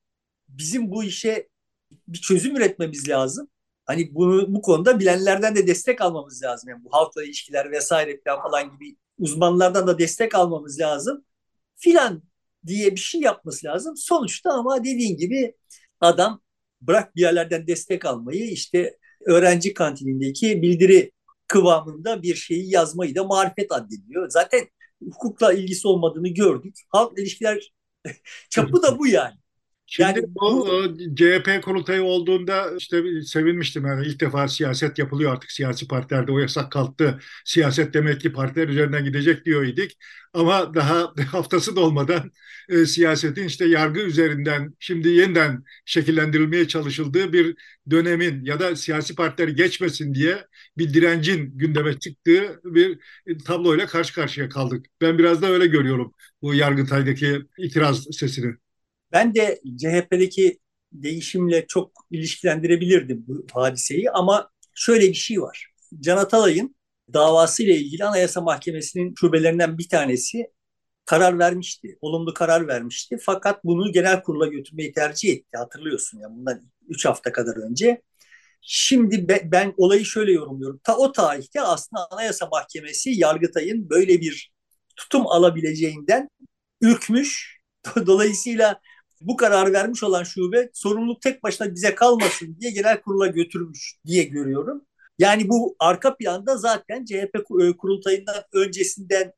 [0.48, 1.48] Bizim bu işe
[2.08, 3.48] bir çözüm üretmemiz lazım.
[3.86, 6.70] Hani bunu bu konuda bilenlerden de destek almamız lazım.
[6.70, 11.24] Yani bu halkla ilişkiler vesaire falan gibi uzmanlardan da destek almamız lazım.
[11.76, 12.22] Filan
[12.66, 13.96] diye bir şey yapması lazım.
[13.96, 15.54] Sonuçta ama dediğin gibi
[16.00, 16.42] adam
[16.80, 21.12] bırak bir yerlerden destek almayı işte öğrenci kantinindeki bildiri
[21.48, 24.30] kıvamında bir şeyi yazmayı da marifet addediyor.
[24.30, 24.68] Zaten
[25.02, 26.76] hukukla ilgisi olmadığını gördük.
[26.88, 27.72] Halk ilişkiler
[28.50, 29.43] çapı da bu yani.
[29.86, 30.68] Şimdi yani bu,
[31.16, 36.72] CHP kurultayı olduğunda işte sevinmiştim yani ilk defa siyaset yapılıyor artık siyasi partilerde o yasak
[36.72, 37.18] kalktı.
[37.44, 39.96] Siyaset demek ki partiler üzerinden gidecek diyor idik.
[40.34, 42.30] Ama daha haftası dolmadan
[42.68, 47.56] e, siyasetin işte yargı üzerinden şimdi yeniden şekillendirilmeye çalışıldığı bir
[47.90, 50.44] dönemin ya da siyasi partiler geçmesin diye
[50.78, 52.98] bir direncin gündeme çıktığı bir
[53.46, 54.86] tabloyla karşı karşıya kaldık.
[55.00, 58.63] Ben biraz da öyle görüyorum bu Yargıtay'daki itiraz sesini.
[59.14, 60.58] Ben de CHP'deki
[60.92, 65.66] değişimle çok ilişkilendirebilirdim bu hadiseyi ama şöyle bir şey var.
[66.00, 66.76] Can Atalay'ın
[67.12, 70.46] davasıyla ilgili Anayasa Mahkemesi'nin şubelerinden bir tanesi
[71.06, 71.98] karar vermişti.
[72.00, 73.18] Olumlu karar vermişti.
[73.22, 75.56] Fakat bunu genel kurula götürmeyi tercih etti.
[75.56, 78.02] Hatırlıyorsun ya bundan 3 hafta kadar önce.
[78.60, 80.80] Şimdi ben, ben olayı şöyle yorumluyorum.
[80.84, 84.52] Ta o tarihte aslında Anayasa Mahkemesi Yargıtay'ın böyle bir
[84.96, 86.28] tutum alabileceğinden
[86.80, 87.60] ürkmüş.
[88.06, 88.80] Dolayısıyla
[89.26, 94.24] bu kararı vermiş olan şube sorumluluk tek başına bize kalmasın diye genel kurula götürmüş diye
[94.24, 94.84] görüyorum.
[95.18, 99.32] Yani bu arka planda zaten CHP e, kurultayından öncesinden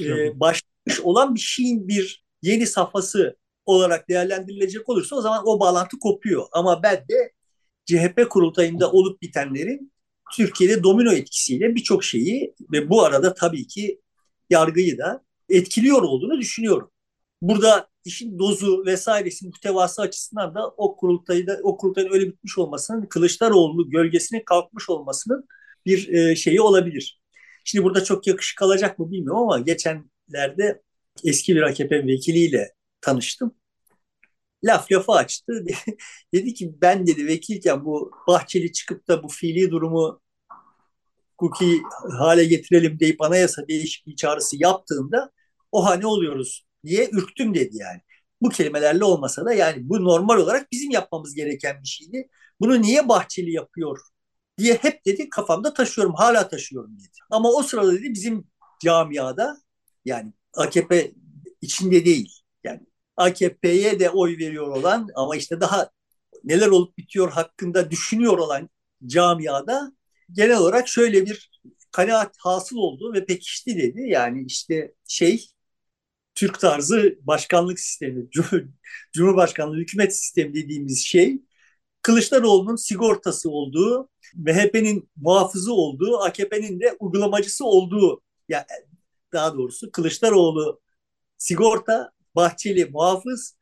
[0.00, 5.98] e, başlamış olan bir şeyin bir yeni safhası olarak değerlendirilecek olursa o zaman o bağlantı
[5.98, 6.46] kopuyor.
[6.52, 7.32] Ama ben de
[7.84, 9.92] CHP kurultayında olup bitenlerin
[10.32, 14.00] Türkiye'de domino etkisiyle birçok şeyi ve bu arada tabii ki
[14.50, 16.90] yargıyı da etkiliyor olduğunu düşünüyorum.
[17.42, 23.90] Burada işin dozu vesairesi muhtevası açısından da o kurultayda o kurultayın öyle bitmiş olmasının Kılıçdaroğlu
[23.90, 25.48] gölgesine kalkmış olmasının
[25.86, 27.20] bir e, şeyi olabilir.
[27.64, 30.82] Şimdi burada çok yakışık kalacak mı bilmiyorum ama geçenlerde
[31.24, 33.54] eski bir AKP vekiliyle tanıştım.
[34.64, 35.64] Laf lafı açtı.
[36.34, 40.20] dedi ki ben dedi vekilken bu Bahçeli çıkıp da bu fiili durumu
[41.38, 41.82] hukuki
[42.18, 45.30] hale getirelim deyip anayasa değişikliği çağrısı yaptığında
[45.72, 48.00] oha ne oluyoruz diye ürktüm dedi yani.
[48.42, 52.28] Bu kelimelerle olmasa da yani bu normal olarak bizim yapmamız gereken bir şeydi.
[52.60, 53.98] Bunu niye Bahçeli yapıyor
[54.58, 57.18] diye hep dedi kafamda taşıyorum hala taşıyorum dedi.
[57.30, 58.44] Ama o sırada dedi bizim
[58.80, 59.56] camiada
[60.04, 61.12] yani AKP
[61.60, 62.80] içinde değil yani
[63.16, 65.90] AKP'ye de oy veriyor olan ama işte daha
[66.44, 68.70] neler olup bitiyor hakkında düşünüyor olan
[69.06, 69.92] camiada
[70.32, 71.50] genel olarak şöyle bir
[71.92, 74.02] kanaat hasıl oldu ve pekişti dedi.
[74.06, 75.46] Yani işte şey
[76.34, 78.28] Türk tarzı başkanlık sistemi,
[79.12, 81.42] Cumhurbaşkanlığı hükümet sistemi dediğimiz şey
[82.02, 88.64] Kılıçdaroğlu'nun sigortası olduğu, MHP'nin muhafızı olduğu, AKP'nin de uygulamacısı olduğu, yani
[89.32, 90.80] daha doğrusu Kılıçdaroğlu
[91.38, 93.56] sigorta, Bahçeli muhafız,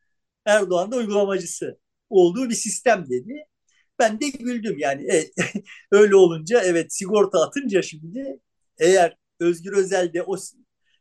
[0.45, 1.79] Erdoğan da uygulamacısı
[2.09, 3.45] olduğu bir sistem dedi.
[3.99, 5.31] Ben de güldüm yani e,
[5.91, 8.39] öyle olunca evet sigorta atınca şimdi
[8.79, 10.35] eğer Özgür Özel de o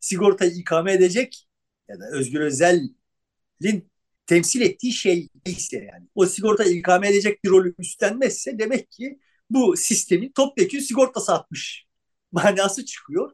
[0.01, 1.49] sigortayı ikame edecek
[1.91, 3.91] ya da Özgür Özel'in
[4.27, 9.19] temsil ettiği şey ise yani o sigorta ikame edecek bir rolü üstlenmezse demek ki
[9.51, 11.87] bu sistemin topyekun sigortası atmış
[12.33, 13.33] manası çıkıyor.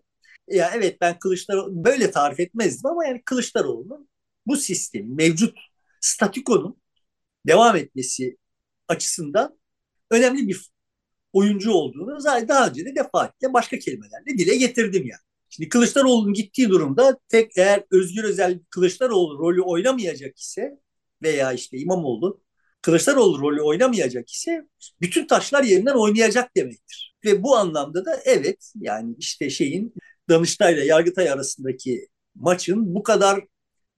[0.49, 4.09] Ya evet ben Kılıçdaroğlu böyle tarif etmezdim ama yani Kılıçdaroğlu'nun
[4.47, 5.59] bu sistemin mevcut
[6.01, 6.81] statükonun
[7.47, 8.37] devam etmesi
[8.88, 9.59] açısından
[10.11, 10.71] önemli bir
[11.33, 15.21] oyuncu olduğunu zaten daha önce de defaatle başka kelimelerle dile getirdim yani.
[15.57, 20.81] Şimdi Kılıçdaroğlu'nun gittiği durumda tek eğer Özgür Özel Kılıçdaroğlu rolü oynamayacak ise
[21.23, 22.40] veya işte İmamoğlu
[22.83, 24.62] Kılıçdaroğlu rolü oynamayacak ise
[25.01, 27.16] bütün taşlar yerinden oynayacak demektir.
[27.25, 29.95] Ve bu anlamda da evet yani işte şeyin
[30.29, 33.45] Danıştay ile Yargıtay arasındaki maçın bu kadar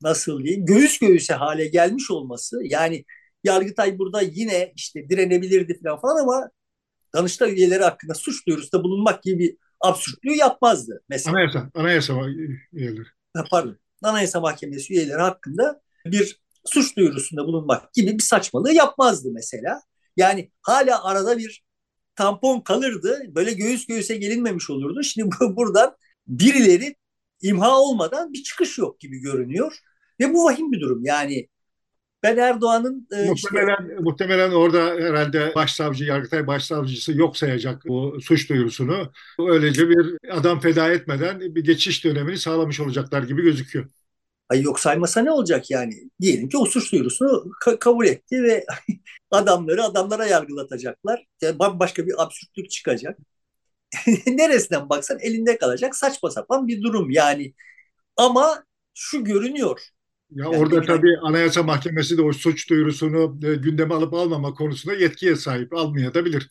[0.02, 3.04] nasıl diyeyim göğüs göğüse hale gelmiş olması yani
[3.44, 6.50] Yargıtay burada yine işte direnebilirdi falan falan ama
[7.14, 11.02] Danıştay üyeleri hakkında suç duyurusunda bulunmak gibi bir absürtlüğü yapmazdı.
[11.08, 11.36] Mesela.
[11.36, 12.14] Anayasa, anayasa
[12.72, 13.06] üyeleri.
[13.50, 13.76] Pardon.
[14.02, 19.80] Anayasa Mahkemesi üyeleri hakkında bir suç duyurusunda bulunmak gibi bir saçmalığı yapmazdı mesela.
[20.16, 21.64] Yani hala arada bir
[22.16, 23.22] tampon kalırdı.
[23.28, 25.02] Böyle göğüs göğüse gelinmemiş olurdu.
[25.02, 26.96] Şimdi buradan birileri
[27.42, 29.78] imha olmadan bir çıkış yok gibi görünüyor.
[30.20, 31.04] Ve bu vahim bir durum.
[31.04, 31.48] Yani
[32.22, 38.50] ben Erdoğan'ın e, muhtemelen, işte, muhtemelen orada herhalde başsavcı, Yargıtay başsavcısı yok sayacak bu suç
[38.50, 39.12] duyurusunu.
[39.48, 43.86] Öylece bir adam feda etmeden bir geçiş dönemini sağlamış olacaklar gibi gözüküyor.
[44.48, 45.94] Ay yok saymasa ne olacak yani?
[46.20, 48.66] Diyelim ki o suç duyurusunu ka- kabul etti ve
[49.30, 51.24] adamları adamlara yargılatacaklar.
[51.42, 53.18] Yani bambaşka bir absürtlük çıkacak.
[54.26, 57.54] Neresinden baksan elinde kalacak saçma sapan bir durum yani.
[58.16, 59.80] Ama şu görünüyor.
[60.30, 64.96] Ya yani orada tabii Anayasa Mahkemesi de o suç duyurusunu e, gündeme alıp almama konusunda
[64.96, 65.72] yetkiye sahip.
[65.74, 66.48] Almayabilir.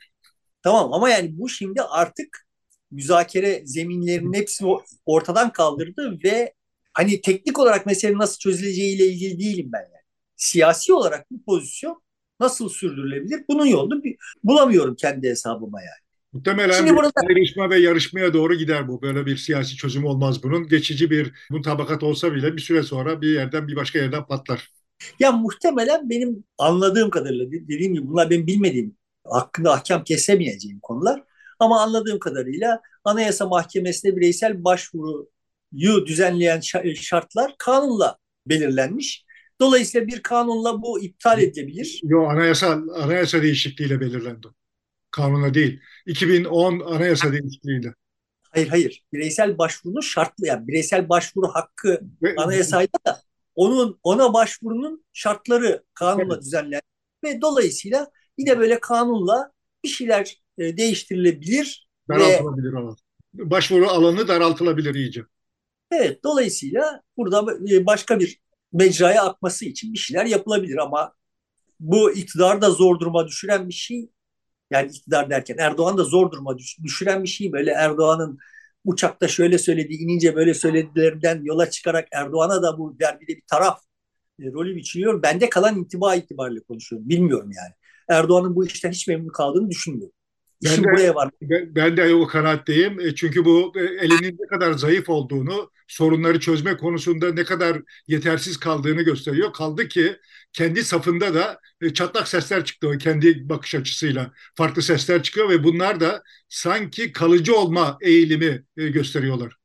[0.64, 2.48] Tamam ama yani bu şimdi artık
[2.92, 6.54] müzakere zeminlerinin hepsini ortadan kaldırdı ve
[6.94, 10.04] hani teknik olarak mesele nasıl çözüleceğiyle ilgili değilim ben yani.
[10.36, 12.02] Siyasi olarak bu pozisyon
[12.40, 13.44] nasıl sürdürülebilir?
[13.50, 14.02] Bunun yolunu
[14.44, 16.07] bulamıyorum kendi hesabıma yani.
[16.38, 17.12] Muhtemelen Şimdi burada...
[17.28, 19.02] ayrışma ve yarışmaya doğru gider bu.
[19.02, 20.68] Böyle bir siyasi çözüm olmaz bunun.
[20.68, 24.70] Geçici bir mutabakat olsa bile bir süre sonra bir yerden bir başka yerden patlar.
[25.20, 28.96] Ya muhtemelen benim anladığım kadarıyla dediğim gibi bunlar benim bilmediğim
[29.26, 31.24] hakkında ahkam kesemeyeceğim konular.
[31.60, 36.60] Ama anladığım kadarıyla Anayasa Mahkemesi'ne bireysel başvuruyu düzenleyen
[36.96, 39.26] şartlar kanunla belirlenmiş.
[39.62, 42.00] Dolayısıyla bir kanunla bu iptal edilebilir.
[42.04, 44.48] Yok anayasa anayasa değişikliğiyle belirlendi.
[45.18, 45.80] Kanuna değil.
[46.06, 47.94] 2010 anayasa değişikliğiyle.
[48.52, 49.04] Hayır hayır.
[49.14, 53.22] Bireysel başvurunun şartlı yani bireysel başvuru hakkı ve, anayasayda da
[53.56, 56.44] onun ona başvurunun şartları kanunla evet.
[56.44, 56.82] düzenlenmiş
[57.24, 59.52] ve dolayısıyla yine böyle kanunla
[59.84, 61.90] bir şeyler e, değiştirilebilir.
[62.10, 62.98] Daraltılabilir ve, alan.
[63.34, 65.22] Başvuru alanı daraltılabilir iyice.
[65.92, 68.40] Evet dolayısıyla burada e, başka bir
[68.74, 71.14] mecraya akması için bir şeyler yapılabilir ama
[71.80, 74.10] bu iktidarı da zor duruma düşüren bir şey.
[74.72, 77.52] Yani iktidar derken Erdoğan da zor duruma düşüren bir şey.
[77.52, 78.38] Böyle Erdoğan'ın
[78.86, 83.82] uçakta şöyle söylediği, inince böyle söyledilerinden yola çıkarak Erdoğan'a da bu derbide bir taraf
[84.40, 85.24] e, rolü biçiliyor.
[85.24, 87.10] Bende kalan intiba itibariyle konuşuyorum.
[87.10, 87.74] Bilmiyorum yani.
[88.10, 90.17] Erdoğan'ın bu işten hiç memnun kaldığını düşünmüyorum.
[90.64, 91.30] Ben de, buraya var.
[91.42, 93.00] Ben, ben de o kanaatteyim.
[93.00, 98.58] E, çünkü bu e, elinin ne kadar zayıf olduğunu, sorunları çözme konusunda ne kadar yetersiz
[98.58, 99.54] kaldığını gösteriyor.
[99.54, 100.18] Kaldı ki
[100.54, 104.32] kendi safında da e, çatlak sesler çıktı o kendi bakış açısıyla.
[104.56, 109.56] Farklı sesler çıkıyor ve bunlar da sanki kalıcı olma eğilimi gösteriyorlar.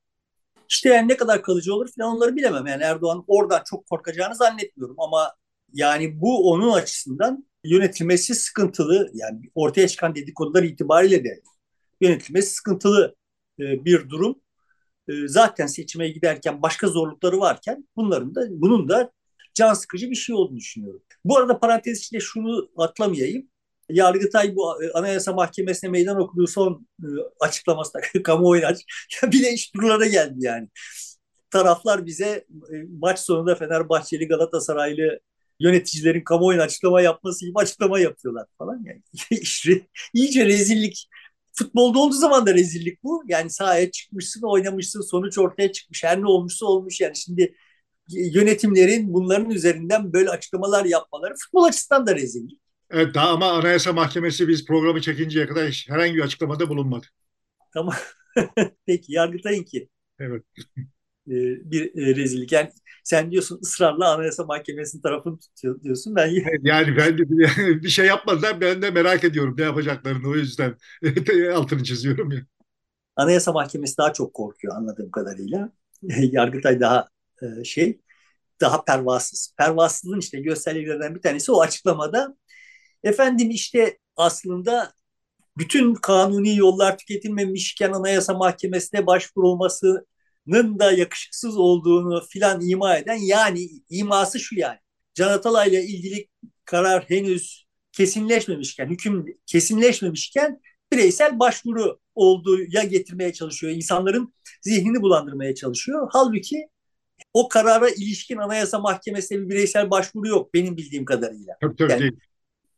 [0.68, 2.66] İşte yani ne kadar kalıcı olur falan onları bilemem.
[2.66, 5.33] Yani Erdoğan oradan çok korkacağını zannetmiyorum ama
[5.72, 11.42] yani bu onun açısından yönetilmesi sıkıntılı yani ortaya çıkan dedikodular itibariyle de
[12.00, 13.16] yönetilmesi sıkıntılı
[13.61, 14.40] e, bir durum.
[15.08, 19.12] E, zaten seçime giderken başka zorlukları varken bunların da bunun da
[19.54, 21.02] can sıkıcı bir şey olduğunu düşünüyorum.
[21.24, 23.48] Bu arada parantez içinde şunu atlamayayım.
[23.88, 26.87] Yargıtay bu e, Anayasa Mahkemesi'ne meydan okuduğu son
[27.40, 28.74] açıklamasında kamuoyuna
[29.32, 30.68] de iş durumlara geldi yani.
[31.50, 32.46] Taraflar bize
[33.00, 35.20] maç sonunda Fenerbahçeli Galatasaraylı
[35.62, 38.85] yöneticilerin kamuoyuna açıklama yapması gibi açıklama yapıyorlar falan.
[38.85, 39.03] Yani
[40.14, 41.09] iyice rezillik.
[41.55, 43.25] Futbolda olduğu zaman da rezillik bu.
[43.29, 46.05] Yani sahaya çıkmışsın, oynamışsın, sonuç ortaya çıkmış.
[46.05, 47.16] Her ne olmuşsa olmuş yani.
[47.16, 47.55] Şimdi
[48.09, 52.61] yönetimlerin bunların üzerinden böyle açıklamalar yapmaları futbol açısından da rezillik.
[52.90, 57.07] Evet daha ama Anayasa Mahkemesi biz programı çekinceye kadar hiç herhangi bir açıklamada bulunmadı.
[57.75, 57.94] Tamam.
[58.87, 59.88] Peki Yargıtay'ın ki.
[60.18, 60.42] Evet.
[61.28, 62.52] Ee, bir e, rezillik.
[62.52, 62.70] Yani
[63.04, 66.16] sen diyorsun ısrarla Anayasa Mahkemesi'nin tarafını tutuyor diyorsun.
[66.16, 66.26] Ben
[66.62, 67.30] yani ben de
[67.82, 68.61] bir şey yapmadılar.
[68.61, 70.76] Ben de merak ediyorum ne yapacaklarını o yüzden
[71.54, 72.40] altını çiziyorum ya.
[73.16, 75.72] Anayasa Mahkemesi daha çok korkuyor anladığım kadarıyla.
[76.18, 77.08] Yargıtay daha
[77.42, 78.00] e, şey
[78.61, 79.54] daha pervasız.
[79.58, 82.37] Pervasızlığın işte göstergelerinden bir tanesi o açıklamada
[83.04, 84.92] efendim işte aslında
[85.58, 90.06] bütün kanuni yollar tüketilmemişken Anayasa Mahkemesi'ne başvurulması
[90.48, 94.78] da yakışıksız olduğunu filan ima eden yani iması şu yani.
[95.14, 96.28] Can Atalay'la ilgili
[96.64, 100.61] karar henüz kesinleşmemişken, hüküm kesinleşmemişken
[100.92, 103.72] bireysel başvuru olduğu ya getirmeye çalışıyor.
[103.72, 106.09] insanların zihnini bulandırmaya çalışıyor.
[106.12, 106.68] Halbuki
[107.35, 111.57] o karara ilişkin Anayasa Mahkemesi'ne bir bireysel başvuru yok benim bildiğim kadarıyla.
[111.61, 112.20] Tabii, tabii yani, değil.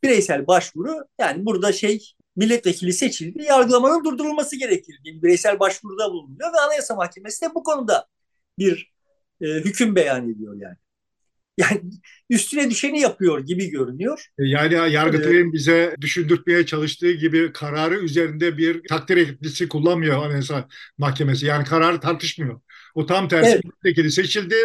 [0.03, 6.59] Bireysel başvuru yani burada şey milletvekili seçildi, yargılamanın durdurulması gerekir diye bireysel başvuruda bulunuyor ve
[6.59, 8.07] Anayasa Mahkemesi de bu konuda
[8.59, 8.93] bir
[9.41, 10.75] e, hüküm beyan ediyor yani.
[11.57, 11.81] Yani
[12.29, 14.25] üstüne düşeni yapıyor gibi görünüyor.
[14.39, 20.67] E, yani Yargıtay'ın ee, bize düşündürtmeye çalıştığı gibi kararı üzerinde bir takdir etkisi kullanmıyor Anayasa
[20.97, 21.45] Mahkemesi.
[21.45, 22.61] Yani kararı tartışmıyor.
[22.95, 24.13] O tam tersi evet.
[24.13, 24.55] seçildi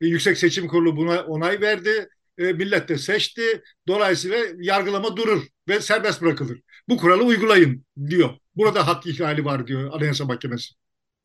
[0.00, 2.08] E, Yüksek Seçim Kurulu buna onay verdi.
[2.40, 3.62] E, millet de seçti.
[3.88, 6.60] Dolayısıyla yargılama durur ve serbest bırakılır.
[6.88, 8.30] Bu kuralı uygulayın diyor.
[8.56, 10.74] Burada hak ihlali var diyor Anayasa Mahkemesi.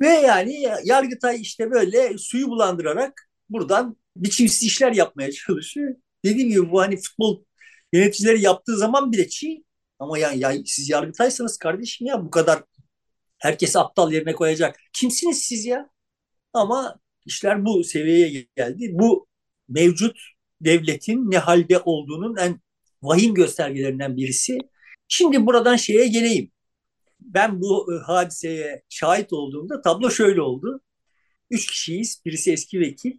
[0.02, 5.96] Ve yani Yargıtay işte böyle suyu bulandırarak buradan biçimsiz işler yapmaya çalışıyor.
[6.26, 7.44] Dediğim gibi bu hani futbol
[7.94, 9.64] yöneticileri yaptığı zaman bile çiğ.
[10.00, 12.64] Ama yani ya siz Yargıtaysanız kardeşim ya bu kadar
[13.40, 14.80] herkesi aptal yerine koyacak.
[14.94, 15.90] Kimsiniz siz ya?
[16.54, 18.90] Ama işler bu seviyeye geldi.
[18.94, 19.28] Bu
[19.70, 20.18] mevcut
[20.62, 22.62] devletin ne halde olduğunun en
[23.02, 24.58] vahim göstergelerinden birisi.
[25.08, 26.52] Şimdi buradan şeye geleyim.
[27.20, 30.82] Ben bu e, hadiseye şahit olduğumda tablo şöyle oldu.
[31.50, 32.22] Üç kişiyiz.
[32.26, 33.12] Birisi eski vekil.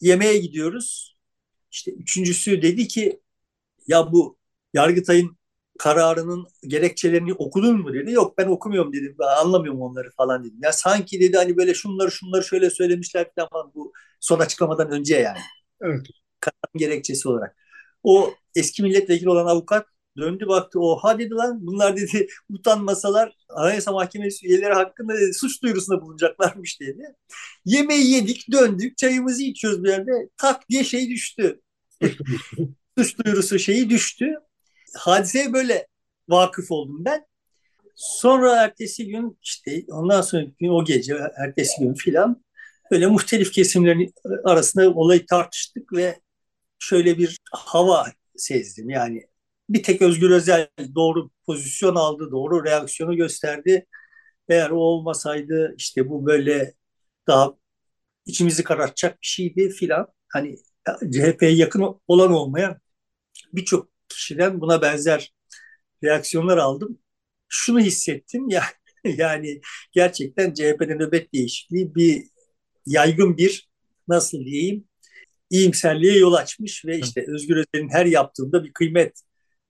[0.00, 1.16] Yemeğe gidiyoruz.
[1.70, 3.20] İşte üçüncüsü dedi ki
[3.86, 4.38] ya bu
[4.74, 5.36] Yargıtay'ın
[5.78, 8.12] kararının gerekçelerini okudun mu dedi.
[8.12, 9.16] Yok ben okumuyorum dedim.
[9.18, 10.58] Ben anlamıyorum onları falan dedim.
[10.62, 15.38] Ya sanki dedi hani böyle şunları şunları şöyle söylemişler falan bu son açıklamadan önce yani.
[15.82, 16.06] Evet.
[16.42, 17.56] Kararın gerekçesi olarak.
[18.02, 20.80] O eski milletvekili olan avukat döndü baktı.
[20.80, 27.02] Oha dedi lan bunlar dedi utanmasalar Anayasa Mahkemesi üyeleri hakkında dedi, suç duyurusunda bulunacaklarmış dedi.
[27.64, 31.60] Yemeği yedik döndük çayımızı içiyoruz bir yerde tak diye şey düştü.
[32.98, 34.34] suç duyurusu şeyi düştü
[34.96, 35.86] hadiseye böyle
[36.28, 37.26] vakıf oldum ben.
[37.94, 42.44] Sonra ertesi gün işte ondan sonra gün o gece ertesi gün filan
[42.90, 46.20] böyle muhtelif kesimlerin arasında olayı tartıştık ve
[46.82, 48.90] şöyle bir hava sezdim.
[48.90, 49.26] Yani
[49.68, 53.86] bir tek Özgür Özel doğru pozisyon aldı, doğru reaksiyonu gösterdi.
[54.48, 56.74] Eğer o olmasaydı işte bu böyle
[57.26, 57.54] daha
[58.26, 60.08] içimizi karartacak bir şeydi filan.
[60.28, 60.56] Hani
[61.12, 62.78] CHP'ye yakın olan olmayan
[63.52, 65.34] birçok kişiden buna benzer
[66.04, 66.98] reaksiyonlar aldım.
[67.48, 68.64] Şunu hissettim ya
[69.04, 69.60] yani
[69.92, 72.24] gerçekten CHP'de nöbet değişikliği bir
[72.86, 73.70] yaygın bir
[74.08, 74.88] nasıl diyeyim
[75.52, 79.22] iyimserliğe yol açmış ve işte Özgür Özel'in her yaptığında bir kıymet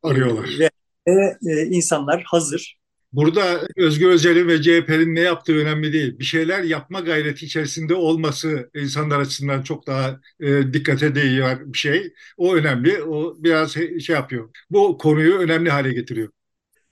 [0.02, 0.50] arıyorlar.
[0.58, 0.70] Ve
[1.06, 2.78] e, insanlar hazır.
[3.12, 6.18] Burada Özgür Özel'in ve CHP'nin ne yaptığı önemli değil.
[6.18, 12.12] Bir şeyler yapma gayreti içerisinde olması insanlar açısından çok daha e, dikkate değiyor bir şey.
[12.36, 13.02] O önemli.
[13.02, 14.50] O biraz şey yapıyor.
[14.70, 16.28] Bu konuyu önemli hale getiriyor.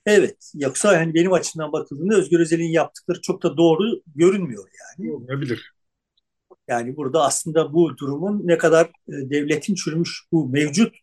[0.06, 0.52] Evet.
[0.54, 5.12] Yoksa yani benim açımdan bakıldığında Özgür Özel'in yaptıkları çok da doğru görünmüyor yani.
[5.12, 5.72] Olabilir.
[6.68, 10.94] Yani burada aslında bu durumun ne kadar e, devletin çürümüş bu mevcut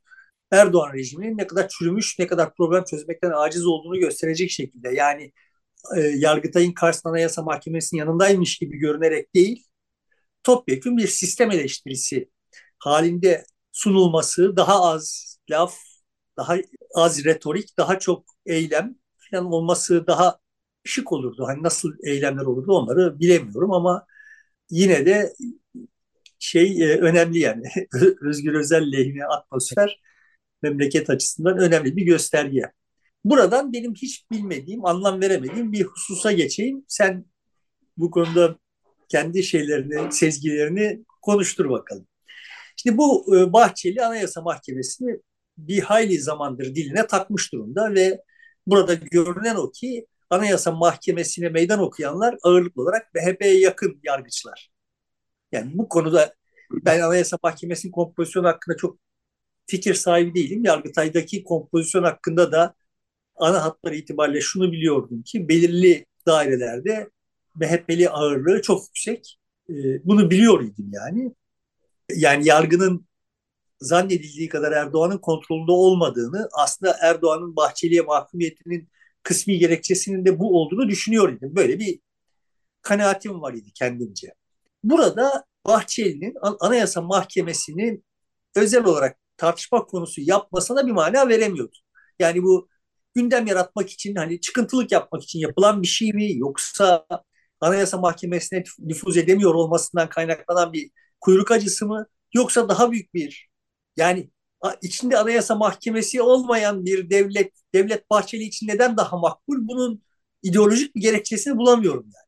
[0.51, 4.89] Erdoğan rejiminin ne kadar çürümüş, ne kadar problem çözmekten aciz olduğunu gösterecek şekilde.
[4.89, 5.33] Yani
[5.97, 9.65] e, Yargıtay'ın karşısında Anayasa Mahkemesi'nin yanındaymış gibi görünerek değil,
[10.43, 12.29] topyekun bir sistem eleştirisi
[12.79, 15.75] halinde sunulması, daha az laf,
[16.37, 16.55] daha
[16.95, 18.95] az retorik, daha çok eylem
[19.31, 20.39] falan olması daha
[20.83, 21.47] şık olurdu.
[21.47, 24.05] Hani nasıl eylemler olurdu onları bilemiyorum ama
[24.69, 25.33] yine de
[26.39, 27.63] şey e, önemli yani
[28.21, 30.01] Özgür Özel lehine atmosfer
[30.61, 32.61] memleket açısından önemli bir gösterge.
[33.23, 36.85] Buradan benim hiç bilmediğim, anlam veremediğim bir hususa geçeyim.
[36.87, 37.25] Sen
[37.97, 38.59] bu konuda
[39.09, 42.07] kendi şeylerini, sezgilerini konuştur bakalım.
[42.75, 45.19] Şimdi bu e, Bahçeli Anayasa Mahkemesi'ni
[45.57, 48.21] bir hayli zamandır diline takmış durumda ve
[48.67, 54.69] burada görünen o ki Anayasa Mahkemesi'ne meydan okuyanlar ağırlıklı olarak MHP'ye yakın yargıçlar.
[55.51, 56.33] Yani bu konuda
[56.71, 58.99] ben Anayasa Mahkemesi'nin kompozisyonu hakkında çok
[59.67, 60.65] fikir sahibi değilim.
[60.65, 62.75] Yargıtay'daki kompozisyon hakkında da
[63.35, 67.09] ana hatları itibariyle şunu biliyordum ki belirli dairelerde
[67.55, 69.39] MHP'li ağırlığı çok yüksek.
[69.69, 69.73] Ee,
[70.05, 71.35] bunu biliyor idim yani.
[72.15, 73.07] Yani yargının
[73.79, 78.89] zannedildiği kadar Erdoğan'ın kontrolünde olmadığını, aslında Erdoğan'ın Bahçeli'ye mahkumiyetinin
[79.27, 81.55] kısmi gerekçesinin de bu olduğunu düşünüyor idim.
[81.55, 81.99] Böyle bir
[82.81, 84.33] kanaatim var idi kendimce.
[84.83, 88.05] Burada Bahçeli'nin Anayasa Mahkemesi'nin
[88.55, 91.75] özel olarak tartışma konusu yapmasına bir mana veremiyordu.
[92.19, 92.69] Yani bu
[93.15, 97.05] gündem yaratmak için hani çıkıntılık yapmak için yapılan bir şey mi yoksa
[97.61, 100.89] Anayasa Mahkemesi'ne nüfuz edemiyor olmasından kaynaklanan bir
[101.21, 103.49] kuyruk acısı mı yoksa daha büyük bir
[103.97, 104.29] yani
[104.81, 110.01] içinde Anayasa Mahkemesi olmayan bir devlet Devlet Bahçeli için neden daha makbul bunun
[110.43, 112.27] ideolojik bir gerekçesini bulamıyorum yani.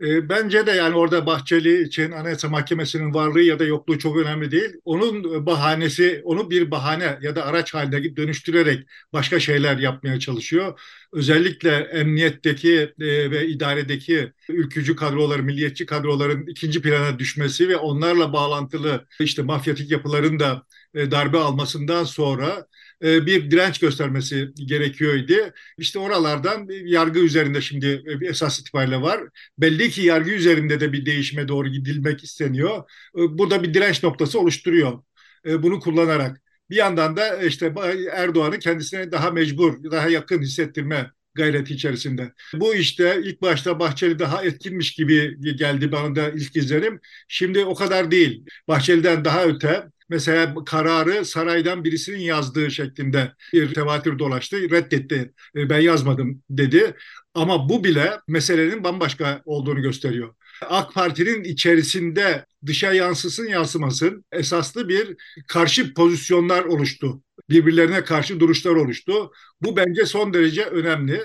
[0.00, 4.50] E, bence de yani orada Bahçeli için Anayasa Mahkemesi'nin varlığı ya da yokluğu çok önemli
[4.50, 4.70] değil.
[4.84, 10.80] Onun bahanesi, onu bir bahane ya da araç haline dönüştürerek başka şeyler yapmaya çalışıyor.
[11.12, 19.06] Özellikle emniyetteki e, ve idaredeki ülkücü kadroları, milliyetçi kadroların ikinci plana düşmesi ve onlarla bağlantılı
[19.20, 20.62] işte mafyatik yapıların da
[20.94, 22.66] e, darbe almasından sonra
[23.04, 25.34] e, bir direnç göstermesi gerekiyordu.
[25.78, 29.20] İşte oralardan yargı üzerinde şimdi e, esas itibariyle var.
[29.58, 32.90] Belli ki yargı üzerinde de bir değişime doğru gidilmek isteniyor.
[33.14, 35.02] Burada bir direnç noktası oluşturuyor
[35.46, 36.40] bunu kullanarak.
[36.70, 37.74] Bir yandan da işte
[38.12, 42.32] Erdoğan'ı kendisine daha mecbur, daha yakın hissettirme gayreti içerisinde.
[42.54, 47.00] Bu işte ilk başta Bahçeli daha etkinmiş gibi geldi bana da ilk izlenim.
[47.28, 48.44] Şimdi o kadar değil.
[48.68, 54.70] Bahçeli'den daha öte mesela kararı saraydan birisinin yazdığı şeklinde bir tevatür dolaştı.
[54.70, 55.32] Reddetti.
[55.56, 56.94] E, ben yazmadım dedi.
[57.34, 60.34] Ama bu bile meselenin bambaşka olduğunu gösteriyor.
[60.68, 67.22] AK Parti'nin içerisinde dışa yansısın yansımasın esaslı bir karşı pozisyonlar oluştu.
[67.50, 69.32] Birbirlerine karşı duruşlar oluştu.
[69.62, 71.20] Bu bence son derece önemli.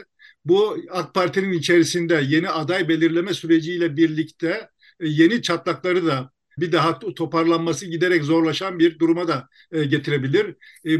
[0.46, 4.70] Bu AK Parti'nin içerisinde yeni aday belirleme süreciyle birlikte
[5.00, 10.56] e, yeni çatlakları da bir daha toparlanması giderek zorlaşan bir duruma da e, getirebilir.
[10.88, 10.92] E,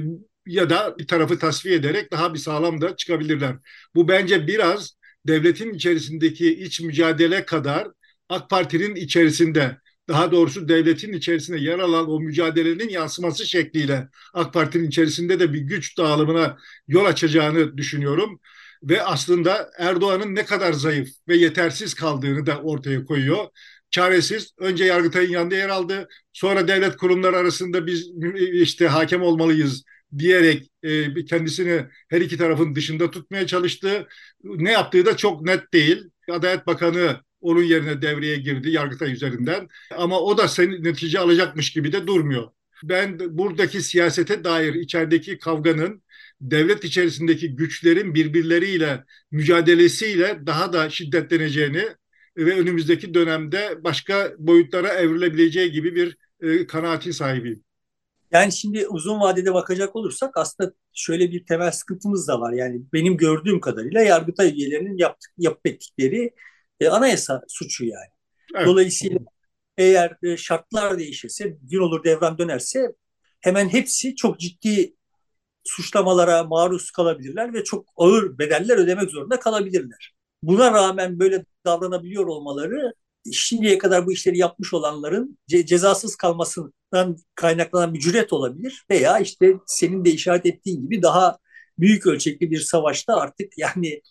[0.46, 3.56] ya da bir tarafı tasfiye ederek daha bir sağlam da çıkabilirler.
[3.96, 4.98] Bu bence biraz
[5.28, 7.88] devletin içerisindeki iç mücadele kadar
[8.30, 9.78] AK Parti'nin içerisinde
[10.08, 15.62] daha doğrusu devletin içerisinde yer alan o mücadelenin yansıması şekliyle AK Parti'nin içerisinde de bir
[15.62, 18.40] güç dağılımına yol açacağını düşünüyorum.
[18.84, 23.46] Ve aslında Erdoğan'ın ne kadar zayıf ve yetersiz kaldığını da ortaya koyuyor.
[23.90, 26.08] Çaresiz önce Yargıtay'ın yanında yer aldı.
[26.34, 28.12] Sonra devlet kurumları arasında biz
[28.54, 29.84] işte hakem olmalıyız
[30.18, 34.08] diyerek e, kendisini her iki tarafın dışında tutmaya çalıştı.
[34.44, 36.04] Ne yaptığı da çok net değil.
[36.32, 39.68] Adalet Bakanı onun yerine devreye girdi Yargıtay üzerinden.
[39.98, 42.48] Ama o da seni netice alacakmış gibi de durmuyor.
[42.84, 46.04] Ben buradaki siyasete dair içerideki kavganın
[46.42, 51.86] devlet içerisindeki güçlerin birbirleriyle mücadelesiyle daha da şiddetleneceğini
[52.38, 57.64] ve önümüzdeki dönemde başka boyutlara evrilebileceği gibi bir e, kanaatin sahibiyim.
[58.32, 62.54] Yani şimdi uzun vadede bakacak olursak aslında şöyle bir temel sıkıntımız da var.
[62.54, 66.32] Yani benim gördüğüm kadarıyla Yargıtay üyelerinin yaptık, yapıp ettikleri
[66.80, 68.10] e, anayasa suçu yani.
[68.56, 68.68] Evet.
[68.68, 69.20] Dolayısıyla
[69.78, 72.92] eğer e, şartlar değişirse, gün olur devran dönerse
[73.42, 74.96] hemen hepsi çok ciddi
[75.64, 80.15] suçlamalara maruz kalabilirler ve çok ağır bedeller ödemek zorunda kalabilirler.
[80.48, 82.94] Buna rağmen böyle davranabiliyor olmaları
[83.34, 89.54] şimdiye kadar bu işleri yapmış olanların ce- cezasız kalmasından kaynaklanan bir cüret olabilir veya işte
[89.68, 91.38] senin de işaret ettiğin gibi daha
[91.80, 94.02] büyük ölçekli bir savaşta artık yani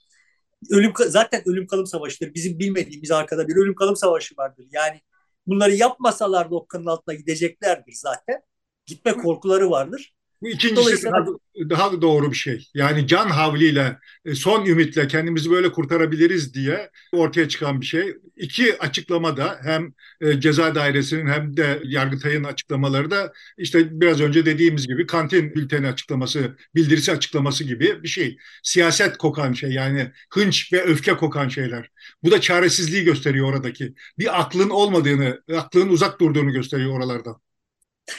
[0.71, 2.35] ölüm zaten ölüm kalım savaşıdır.
[2.35, 4.67] Bizim bilmediğimiz arkada bir ölüm kalım savaşı vardır.
[4.73, 5.01] Yani
[5.47, 8.43] bunları yapmasalar da okkanın altına gideceklerdir zaten.
[8.87, 10.15] Gitme korkuları vardır.
[10.45, 11.27] Bu ikincisi daha,
[11.71, 12.69] daha doğru bir şey.
[12.75, 18.15] Yani can havliyle, e, son ümitle kendimizi böyle kurtarabiliriz diye ortaya çıkan bir şey.
[18.37, 24.47] İki açıklama da hem e, ceza dairesinin hem de Yargıtay'ın açıklamaları da işte biraz önce
[24.47, 28.37] dediğimiz gibi kantin bülteni açıklaması, bildirisi açıklaması gibi bir şey.
[28.63, 31.91] Siyaset kokan şey yani hınç ve öfke kokan şeyler.
[32.23, 33.95] Bu da çaresizliği gösteriyor oradaki.
[34.19, 37.41] Bir aklın olmadığını, aklın uzak durduğunu gösteriyor oralardan.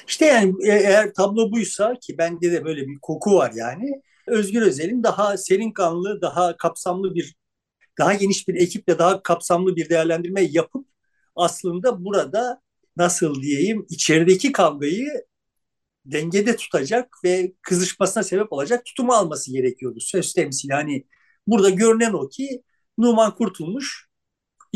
[0.07, 4.01] İşte yani e, eğer tablo buysa ki bende de böyle bir koku var yani.
[4.27, 7.35] Özgür Özel'in daha serin kanlı, daha kapsamlı bir,
[7.99, 10.87] daha geniş bir ekiple daha kapsamlı bir değerlendirme yapıp
[11.35, 12.61] aslında burada
[12.97, 15.25] nasıl diyeyim içerideki kavgayı
[16.05, 20.73] dengede tutacak ve kızışmasına sebep olacak tutumu alması gerekiyordu söz temsili.
[20.73, 21.05] Hani
[21.47, 22.63] burada görünen o ki
[22.97, 24.07] Numan Kurtulmuş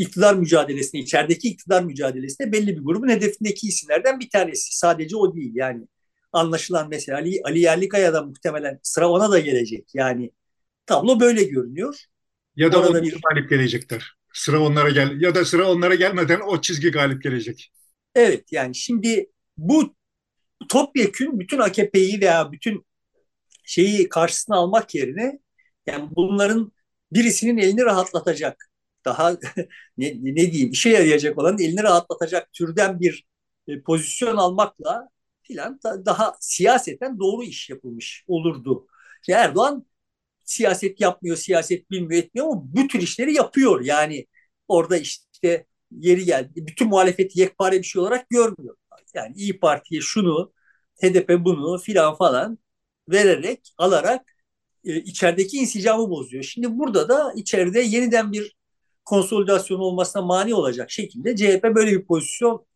[0.00, 4.78] iktidar mücadelesinde, içerideki iktidar mücadelesinde belli bir grubun hedefindeki isimlerden bir tanesi.
[4.78, 5.88] Sadece o değil yani.
[6.32, 9.88] Anlaşılan mesela Ali, Ali Yerlikaya da muhtemelen sıra ona da gelecek.
[9.94, 10.30] Yani
[10.86, 12.04] tablo böyle görünüyor.
[12.56, 14.14] Ya da Orada bir galip gelecekler.
[14.32, 17.72] Sıra onlara gel ya da sıra onlara gelmeden o çizgi galip gelecek.
[18.14, 19.94] Evet yani şimdi bu
[20.68, 22.86] topyekün bütün AKP'yi veya bütün
[23.64, 25.38] şeyi karşısına almak yerine
[25.86, 26.72] yani bunların
[27.12, 28.69] birisinin elini rahatlatacak
[29.04, 29.30] daha
[29.98, 33.26] ne, ne diyeyim işe yarayacak olan elini rahatlatacak türden bir
[33.68, 35.08] e, pozisyon almakla
[35.42, 38.86] filan da, daha siyaseten doğru iş yapılmış olurdu.
[39.22, 39.86] İşte Erdoğan
[40.44, 43.80] siyaset yapmıyor, siyaset bilmiyor etmiyor ama bu tür işleri yapıyor.
[43.84, 44.26] Yani
[44.68, 46.50] orada işte yeri geldi.
[46.56, 48.76] Bütün muhalefeti yekpare bir şey olarak görmüyor.
[49.14, 50.52] Yani İyi Parti'ye şunu,
[51.02, 52.58] HDP bunu filan falan
[53.08, 54.34] vererek, alarak
[54.84, 56.42] e, içerideki insicamı bozuyor.
[56.44, 58.56] Şimdi burada da içeride yeniden bir
[59.04, 62.66] konsolidasyon olmasına mani olacak şekilde CHP böyle bir pozisyon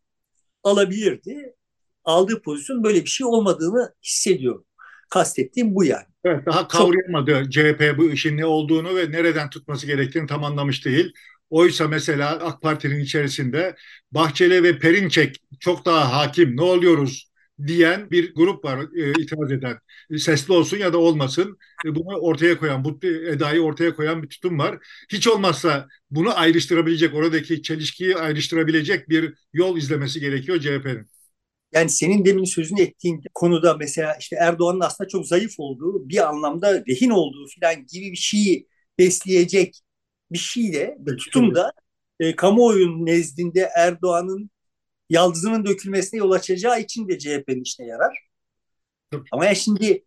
[0.63, 1.55] alabilirdi.
[2.03, 4.65] Aldığı pozisyon böyle bir şey olmadığını hissediyorum.
[5.09, 6.05] Kastettiğim bu yani.
[6.23, 7.51] Evet, daha kavrayamadı Çok...
[7.51, 11.13] CHP bu işin ne olduğunu ve nereden tutması gerektiğini tam anlamış değil.
[11.49, 13.75] Oysa mesela AK Parti'nin içerisinde
[14.11, 16.57] Bahçeli ve Perinçek çok daha hakim.
[16.57, 17.31] Ne oluyoruz
[17.67, 19.77] diyen bir grup var e, itiraz eden.
[20.17, 24.59] Sesli olsun ya da olmasın e, bunu ortaya koyan, bu edayı ortaya koyan bir tutum
[24.59, 24.77] var.
[25.11, 31.07] Hiç olmazsa bunu ayrıştırabilecek, oradaki çelişkiyi ayrıştırabilecek bir yol izlemesi gerekiyor CHP'nin.
[31.73, 36.83] Yani senin demin sözünü ettiğin konuda mesela işte Erdoğan'ın aslında çok zayıf olduğu, bir anlamda
[36.89, 38.67] rehin olduğu falan gibi bir şeyi
[38.99, 39.81] besleyecek
[40.31, 41.71] bir şeyle, bir tutumda
[42.19, 44.49] e, kamuoyunun nezdinde Erdoğan'ın
[45.09, 48.29] yaldızının dökülmesine yol açacağı için de CHP'nin işine yarar.
[49.31, 50.05] Ama ya şimdi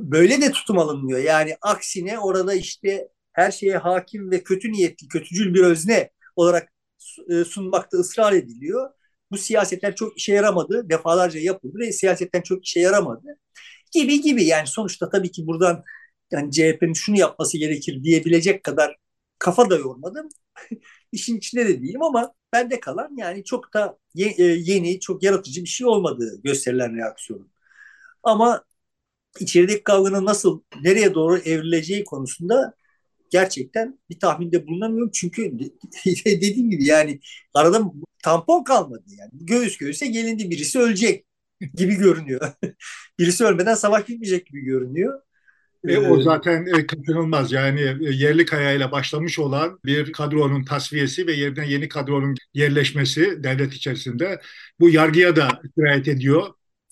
[0.00, 1.18] böyle de tutum alınmıyor.
[1.18, 6.72] Yani aksine orada işte her şeye hakim ve kötü niyetli, kötücül bir özne olarak
[7.30, 8.90] e, sunmakta ısrar ediliyor.
[9.30, 10.90] Bu siyasetler çok işe yaramadı.
[10.90, 13.38] Defalarca yapıldı ve siyasetten çok işe yaramadı.
[13.92, 15.84] Gibi gibi yani sonuçta tabii ki buradan
[16.30, 18.96] yani CHP'nin şunu yapması gerekir diyebilecek kadar
[19.38, 20.28] kafa da yormadım.
[21.12, 25.68] İşin içinde de değilim ama bende kalan yani çok da e, yeni, çok yaratıcı bir
[25.68, 27.50] şey olmadığı gösterilen reaksiyonun.
[28.22, 28.64] Ama
[29.40, 32.74] içerideki kavganın nasıl, nereye doğru evrileceği konusunda
[33.30, 35.10] gerçekten bir tahminde bulunamıyorum.
[35.14, 35.58] Çünkü
[36.26, 37.20] dediğim gibi yani
[37.54, 37.92] arada
[38.22, 39.30] tampon kalmadı yani.
[39.34, 41.26] Göğüs göğüse gelindi birisi ölecek
[41.74, 42.52] gibi görünüyor.
[43.18, 45.22] birisi ölmeden savaş bitmeyecek gibi görünüyor.
[45.86, 47.52] E, o zaten e, kaçınılmaz.
[47.52, 53.74] Yani e, yerli kayayla başlamış olan bir kadronun tasfiyesi ve yerine yeni kadronun yerleşmesi devlet
[53.74, 54.40] içerisinde
[54.80, 56.46] bu yargıya da sirayet ediyor.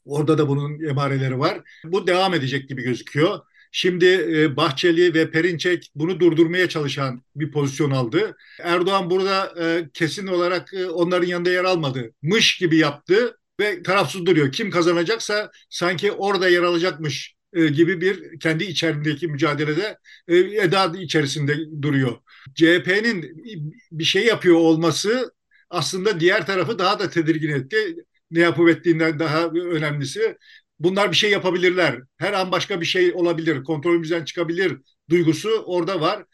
[0.04, 1.60] Orada da bunun emareleri var.
[1.84, 3.38] Bu devam edecek gibi gözüküyor.
[3.72, 8.36] Şimdi e, Bahçeli ve Perinçek bunu durdurmaya çalışan bir pozisyon aldı.
[8.62, 12.12] Erdoğan burada e, kesin olarak e, onların yanında yer almadı.
[12.22, 14.52] Mış gibi yaptı ve tarafsız duruyor.
[14.52, 19.98] Kim kazanacaksa sanki orada yer alacakmış e, gibi bir kendi içerisindeki mücadelede
[20.28, 22.18] e, eda içerisinde duruyor.
[22.54, 23.44] CHP'nin
[23.92, 25.34] bir şey yapıyor olması
[25.70, 27.96] aslında diğer tarafı daha da tedirgin etti.
[28.30, 30.36] Ne yapıp ettiğinden daha önemlisi
[30.78, 32.00] bunlar bir şey yapabilirler.
[32.18, 34.78] Her an başka bir şey olabilir, kontrolümüzden çıkabilir
[35.10, 36.24] duygusu orada var.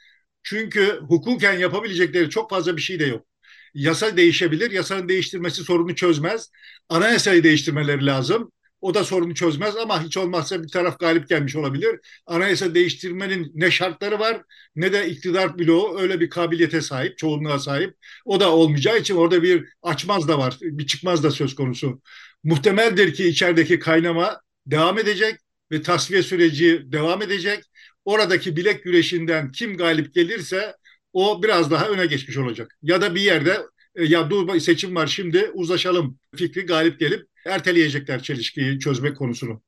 [0.42, 3.26] Çünkü hukuken yapabilecekleri çok fazla bir şey de yok.
[3.74, 6.50] Yasa değişebilir, yasanın değiştirmesi sorunu çözmez.
[6.88, 8.52] Anayasayı değiştirmeleri lazım.
[8.80, 12.00] O da sorunu çözmez ama hiç olmazsa bir taraf galip gelmiş olabilir.
[12.26, 14.42] Anayasa değiştirmenin ne şartları var
[14.76, 17.94] ne de iktidar bloğu öyle bir kabiliyete sahip, çoğunluğa sahip.
[18.24, 22.00] O da olmayacağı için orada bir açmaz da var, bir çıkmaz da söz konusu.
[22.44, 25.36] Muhtemeldir ki içerideki kaynama devam edecek
[25.72, 27.64] ve tasfiye süreci devam edecek.
[28.04, 30.74] Oradaki bilek güreşinden kim galip gelirse
[31.12, 32.78] o biraz daha öne geçmiş olacak.
[32.82, 33.58] Ya da bir yerde
[33.98, 39.62] ya dur seçim var şimdi uzlaşalım fikri galip gelip erteleyecekler çelişkiyi çözmek konusunu.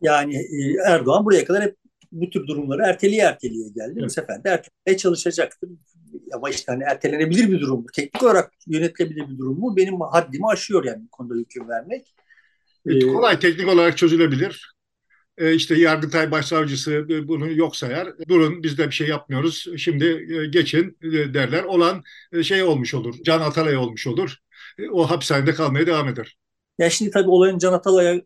[0.00, 1.76] Yani e, Erdoğan buraya kadar hep
[2.12, 3.92] bu tür durumları erteleye erteleye geldi.
[3.92, 4.04] Evet.
[4.04, 5.70] Bu sefer de ertelemeye çalışacaktır.
[6.32, 7.86] Ama işte hani ertelenebilir bir durum mu?
[7.94, 9.76] Teknik olarak yönetilebilir bir durum mu?
[9.76, 12.14] Benim haddimi aşıyor yani bu konuda hüküm vermek.
[12.86, 14.77] Evet, kolay teknik olarak çözülebilir.
[15.38, 18.08] Ee, işte Yargıtay Başsavcısı bunu yok sayar.
[18.28, 19.66] Durun biz de bir şey yapmıyoruz.
[19.76, 21.64] Şimdi e, geçin e, derler.
[21.64, 23.14] Olan e, şey olmuş olur.
[23.24, 24.36] Can Atalay olmuş olur.
[24.92, 26.38] O hapishanede kalmaya devam eder.
[26.78, 28.20] Ya şimdi tabii olayın Can Atalay'a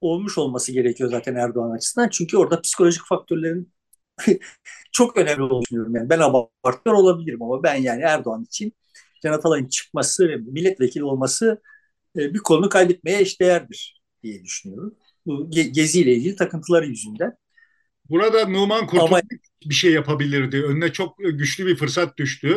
[0.00, 2.08] olmuş olması gerekiyor zaten Erdoğan açısından.
[2.08, 3.72] Çünkü orada psikolojik faktörlerin
[4.92, 5.96] çok önemli olduğunu düşünüyorum.
[5.96, 8.72] Yani ben abartıyor olabilirim ama ben yani Erdoğan için
[9.22, 11.62] Can Atalay'ın çıkması ve milletvekili olması
[12.16, 14.96] bir kolunu kaybetmeye eşdeğerdir diye düşünüyorum
[15.26, 17.32] bu geziyle ilgili takıntıları yüzünden.
[18.10, 19.20] Burada Numan Kurtulmuş Ama...
[19.64, 20.62] bir şey yapabilirdi.
[20.62, 22.56] Önüne çok güçlü bir fırsat düştü.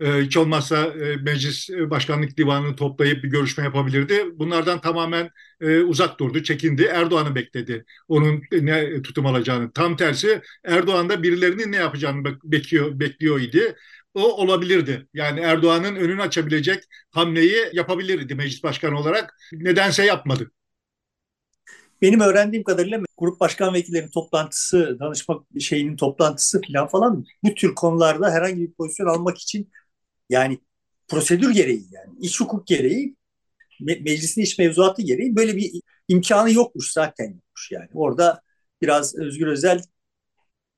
[0.00, 4.24] Ee, hiç olmazsa e, meclis e, başkanlık divanını toplayıp bir görüşme yapabilirdi.
[4.34, 5.30] Bunlardan tamamen
[5.60, 6.82] e, uzak durdu, çekindi.
[6.82, 7.84] Erdoğan'ı bekledi.
[8.08, 9.72] Onun ne tutum alacağını.
[9.72, 13.74] Tam tersi Erdoğan da birilerinin ne yapacağını bekliyor, bekliyor idi.
[14.14, 15.06] O olabilirdi.
[15.14, 19.34] Yani Erdoğan'ın önünü açabilecek hamleyi yapabilirdi meclis başkanı olarak.
[19.52, 20.50] Nedense yapmadı.
[22.02, 28.30] Benim öğrendiğim kadarıyla grup başkan vekillerinin toplantısı, danışma şeyinin toplantısı falan falan bu tür konularda
[28.30, 29.70] herhangi bir pozisyon almak için
[30.30, 30.58] yani
[31.08, 33.16] prosedür gereği yani iç hukuk gereği
[33.80, 35.72] me- meclisin iç mevzuatı gereği böyle bir
[36.08, 37.88] imkanı yokmuş zaten yokmuş yani.
[37.94, 38.42] Orada
[38.82, 39.82] biraz Özgür Özel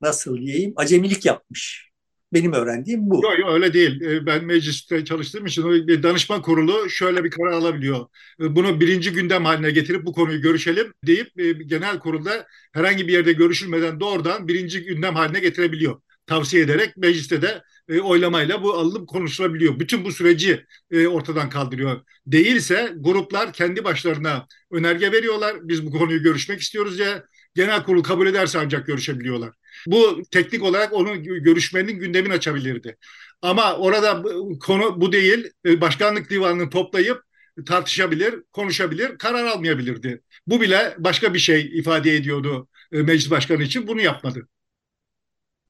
[0.01, 1.88] nasıl diyeyim acemilik yapmış.
[2.33, 3.15] Benim öğrendiğim bu.
[3.25, 4.01] Yok yok öyle değil.
[4.03, 8.07] Ee, ben mecliste çalıştığım için bir danışma kurulu şöyle bir karar alabiliyor.
[8.41, 13.13] Ee, bunu birinci gündem haline getirip bu konuyu görüşelim deyip e, genel kurulda herhangi bir
[13.13, 16.01] yerde görüşülmeden doğrudan birinci gündem haline getirebiliyor.
[16.27, 19.81] Tavsiye ederek mecliste de e, oylamayla bu alınıp konuşulabiliyor.
[19.81, 22.01] Bütün bu süreci e, ortadan kaldırıyor.
[22.27, 25.57] Değilse gruplar kendi başlarına önerge veriyorlar.
[25.63, 27.25] Biz bu konuyu görüşmek istiyoruz ya
[27.55, 29.55] genel kurul kabul ederse ancak görüşebiliyorlar.
[29.87, 32.97] Bu teknik olarak onun görüşmenin gündemin açabilirdi.
[33.43, 34.23] Ama orada
[34.61, 35.51] konu bu değil.
[35.67, 37.23] E, başkanlık divanını toplayıp
[37.67, 40.23] tartışabilir, konuşabilir, karar almayabilirdi.
[40.47, 43.87] Bu bile başka bir şey ifade ediyordu e, meclis başkanı için.
[43.87, 44.49] Bunu yapmadı.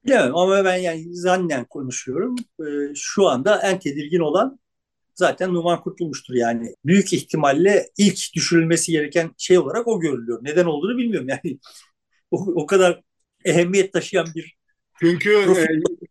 [0.06, 2.36] Evet ama ben yani zannen konuşuyorum.
[2.60, 4.58] Ee, şu anda en tedirgin olan
[5.14, 6.74] zaten Numan Kurtulmuş'tur yani.
[6.84, 10.38] Büyük ihtimalle ilk düşürülmesi gereken şey olarak o görülüyor.
[10.42, 11.58] Neden olduğunu bilmiyorum yani.
[12.30, 13.02] o, o kadar
[13.44, 14.58] ehemmiyet taşıyan bir
[15.00, 15.30] çünkü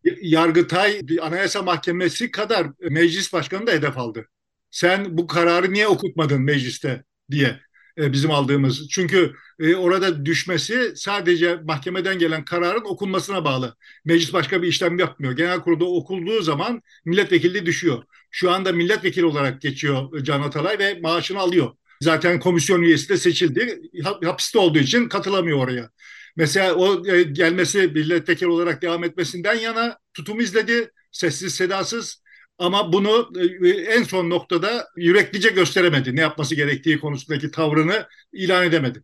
[0.05, 4.28] e, Yargıtay Anayasa Mahkemesi kadar meclis başkanı da hedef aldı.
[4.71, 7.59] Sen bu kararı niye okutmadın mecliste diye
[7.97, 8.89] e, bizim aldığımız.
[8.89, 13.75] Çünkü e, orada düşmesi sadece mahkemeden gelen kararın okunmasına bağlı.
[14.05, 15.34] Meclis başka bir işlem yapmıyor.
[15.34, 18.03] Genel kurulda okulduğu zaman milletvekilliği düşüyor.
[18.32, 21.71] Şu anda milletvekili olarak geçiyor Can Atalay ve maaşını alıyor.
[22.01, 23.82] Zaten komisyon üyesi de seçildi.
[24.23, 25.89] Hapiste olduğu için katılamıyor oraya.
[26.38, 30.91] Mesela o e, gelmesi milletvekili olarak devam etmesinden yana tutum izledi.
[31.11, 32.23] Sessiz sedasız
[32.57, 33.31] ama bunu
[33.63, 36.15] e, en son noktada yüreklice gösteremedi.
[36.15, 39.03] Ne yapması gerektiği konusundaki tavrını ilan edemedi.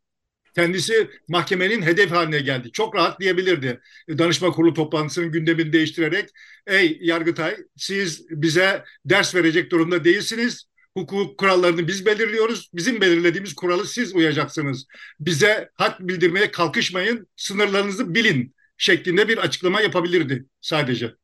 [0.55, 2.71] Kendisi mahkemenin hedef haline geldi.
[2.71, 3.81] Çok rahat diyebilirdi.
[4.07, 6.29] E, danışma kurulu toplantısının gündemini değiştirerek
[6.67, 10.67] ey Yargıtay siz bize ders verecek durumda değilsiniz
[10.97, 12.69] hukuk kurallarını biz belirliyoruz.
[12.73, 14.85] Bizim belirlediğimiz kuralı siz uyacaksınız.
[15.19, 21.15] Bize hak bildirmeye kalkışmayın, sınırlarınızı bilin şeklinde bir açıklama yapabilirdi sadece.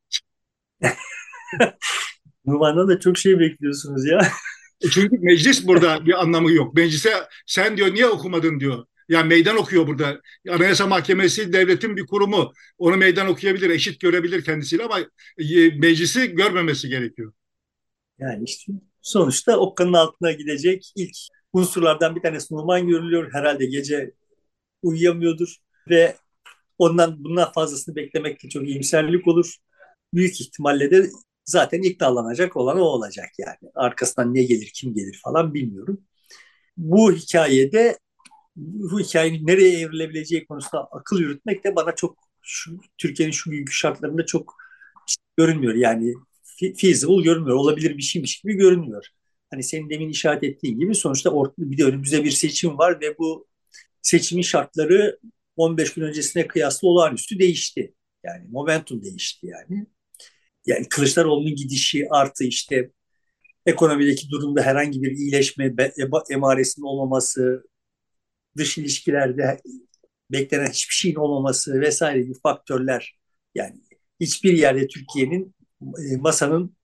[2.46, 4.20] Numan'dan da çok şey bekliyorsunuz ya.
[4.84, 6.74] E çünkü meclis burada bir anlamı yok.
[6.74, 7.14] Meclise
[7.46, 8.84] sen diyor niye okumadın diyor.
[9.08, 10.20] Yani meydan okuyor burada.
[10.50, 12.52] Anayasa Mahkemesi devletin bir kurumu.
[12.78, 15.00] Onu meydan okuyabilir, eşit görebilir kendisiyle ama
[15.38, 17.32] e, meclisi görmemesi gerekiyor.
[18.18, 18.72] Yani işte
[19.02, 21.16] sonuçta okkanın altına gidecek ilk
[21.52, 23.32] unsurlardan bir tanesi Numan görülüyor.
[23.32, 24.12] Herhalde gece
[24.82, 25.56] uyuyamıyordur
[25.90, 26.16] ve
[26.78, 29.56] ondan bundan fazlasını beklemek de çok iyimserlik olur.
[30.14, 31.10] Büyük ihtimalle de
[31.44, 33.72] zaten iknalanacak olan o olacak yani.
[33.74, 36.00] Arkasından ne gelir, kim gelir falan bilmiyorum.
[36.76, 37.98] Bu hikayede
[38.56, 44.26] bu hikayenin nereye evrilebileceği konusunda akıl yürütmek de bana çok şu, Türkiye'nin şu günkü şartlarında
[44.26, 44.54] çok
[45.36, 45.74] görünmüyor.
[45.74, 46.14] Yani
[46.76, 47.56] feasible görünmüyor.
[47.56, 49.06] Olabilir bir şeymiş gibi görünmüyor.
[49.50, 53.18] Hani senin demin işaret ettiğin gibi sonuçta ortada bir de önümüzde bir seçim var ve
[53.18, 53.48] bu
[54.02, 55.18] seçimin şartları
[55.56, 57.94] 15 gün öncesine kıyasla olağanüstü değişti.
[58.24, 59.86] Yani momentum değişti yani.
[60.66, 62.90] Yani Kılıçdaroğlu'nun gidişi artı işte
[63.66, 65.74] ekonomideki durumda herhangi bir iyileşme
[66.30, 67.64] emaresinin olmaması,
[68.56, 69.60] dış ilişkilerde
[70.32, 73.18] beklenen hiçbir şeyin olmaması vesaire gibi faktörler
[73.54, 73.80] yani
[74.20, 75.54] hiçbir yerde Türkiye'nin
[76.20, 76.76] masanın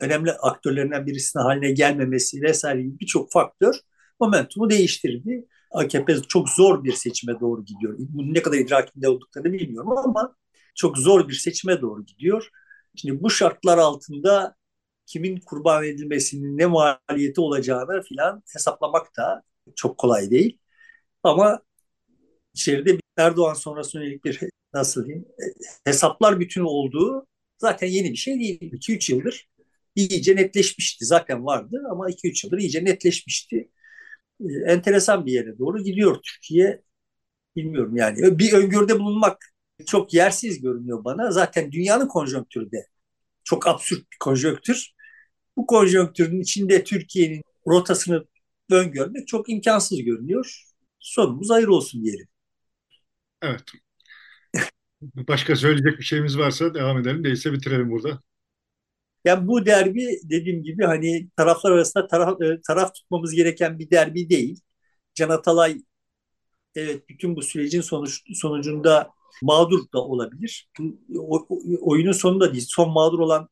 [0.00, 3.74] önemli aktörlerinden birisine haline gelmemesi vesaire gibi birçok faktör
[4.20, 5.46] momentumu değiştirdi.
[5.70, 7.94] AKP çok zor bir seçime doğru gidiyor.
[7.98, 10.36] Bunun ne kadar idrakinde olduklarını bilmiyorum ama
[10.74, 12.48] çok zor bir seçime doğru gidiyor.
[12.96, 14.56] Şimdi bu şartlar altında
[15.06, 19.42] kimin kurban edilmesinin ne maliyeti olacağını filan hesaplamak da
[19.76, 20.58] çok kolay değil.
[21.22, 21.62] Ama
[22.54, 24.40] içeride Erdoğan sonrası yönelik bir
[24.74, 25.26] nasıl diyeyim
[25.84, 27.26] hesaplar bütün olduğu
[27.58, 28.72] zaten yeni bir şey değil.
[28.72, 29.48] 2-3 yıldır
[29.96, 31.04] iyice netleşmişti.
[31.04, 33.70] Zaten vardı ama 2-3 yıldır iyice netleşmişti.
[34.40, 36.82] Ee, enteresan bir yere doğru gidiyor Türkiye.
[37.56, 38.38] Bilmiyorum yani.
[38.38, 39.38] Bir öngörüde bulunmak
[39.86, 41.30] çok yersiz görünüyor bana.
[41.30, 42.86] Zaten dünyanın konjonktürü de
[43.44, 44.92] çok absürt bir konjonktür.
[45.56, 48.26] Bu konjonktürün içinde Türkiye'nin rotasını
[48.70, 50.62] öngörmek çok imkansız görünüyor.
[50.98, 52.28] Sonumuz hayır olsun diyelim.
[53.42, 53.62] Evet.
[55.02, 57.24] Başka söyleyecek bir şeyimiz varsa devam edelim.
[57.24, 58.20] Değilse bitirelim burada.
[59.24, 64.30] Yani bu derbi dediğim gibi hani taraflar arasında taraf, e, taraf tutmamız gereken bir derbi
[64.30, 64.60] değil.
[65.14, 65.82] Can Atalay
[66.74, 69.10] evet bütün bu sürecin sonuç, sonucunda
[69.42, 70.70] mağdur da olabilir.
[71.18, 71.46] O,
[71.80, 72.64] oyunun sonunda değil.
[72.68, 73.48] Son mağdur olan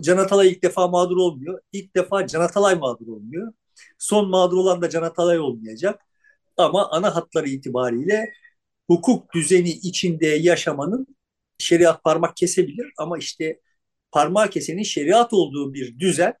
[0.00, 1.60] Can Atalay ilk defa mağdur olmuyor.
[1.72, 3.52] İlk defa Can Atalay mağdur olmuyor.
[3.98, 6.00] Son mağdur olan da Can Atalay olmayacak.
[6.56, 8.32] Ama ana hatları itibariyle
[8.88, 11.06] hukuk düzeni içinde yaşamanın
[11.58, 13.60] şeriat parmak kesebilir ama işte
[14.12, 16.34] parmağı kesenin şeriat olduğu bir düzen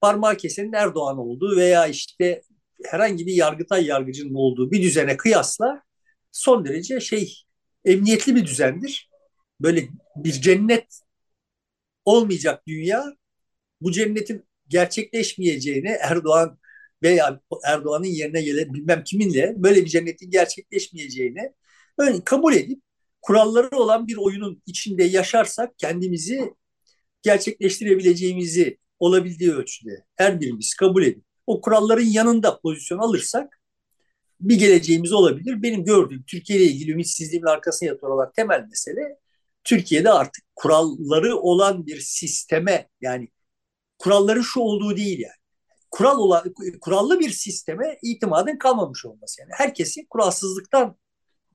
[0.00, 2.42] parmağı kesenin Erdoğan olduğu veya işte
[2.84, 5.82] herhangi bir yargıtay yargıcının olduğu bir düzene kıyasla
[6.32, 7.42] son derece şey
[7.84, 9.10] emniyetli bir düzendir.
[9.60, 11.00] Böyle bir cennet
[12.04, 13.04] olmayacak dünya
[13.80, 16.58] bu cennetin gerçekleşmeyeceğini Erdoğan
[17.02, 21.52] veya Erdoğan'ın yerine gelen bilmem kiminle böyle bir cennetin gerçekleşmeyeceğini
[21.98, 22.82] böyle kabul edip
[23.22, 26.54] kuralları olan bir oyunun içinde yaşarsak kendimizi
[27.22, 33.60] gerçekleştirebileceğimizi olabildiği ölçüde her birimiz kabul edip o kuralların yanında pozisyon alırsak
[34.40, 35.62] bir geleceğimiz olabilir.
[35.62, 39.18] Benim gördüğüm Türkiye ile ilgili ümitsizliğimin arkasına yatan olan temel mesele
[39.64, 43.28] Türkiye'de artık kuralları olan bir sisteme yani
[43.98, 45.43] kuralları şu olduğu değil yani
[45.94, 50.96] kural olan kurallı bir sisteme itimadın kalmamış olması yani herkesin kuralsızlıktan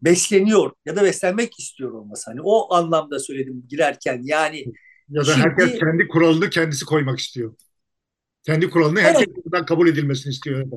[0.01, 4.65] besleniyor ya da beslenmek istiyor olması hani o anlamda söyledim girerken yani
[5.09, 7.55] ya da şimdi, herkes kendi kuralını kendisi koymak istiyor.
[8.43, 9.65] Kendi kuralını herkes evet.
[9.65, 10.67] kabul edilmesini istiyor.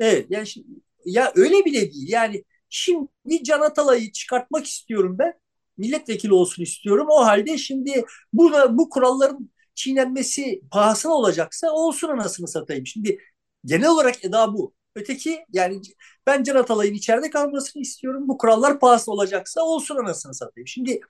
[0.00, 0.66] Evet yani şimdi,
[1.04, 5.34] ya öyle bile değil yani şimdi Can Atalay'ı çıkartmak istiyorum ben
[5.76, 9.50] milletvekili olsun istiyorum o halde şimdi bu bu kuralların
[9.80, 12.86] çiğnenmesi pahasına olacaksa olsun anasını satayım.
[12.86, 13.18] Şimdi
[13.64, 14.74] genel olarak eda bu.
[14.94, 15.80] Öteki yani
[16.26, 18.28] ben Can Atalay'ın içeride kalmasını istiyorum.
[18.28, 20.66] Bu kurallar pahası olacaksa olsun anasını satayım.
[20.68, 21.00] Şimdi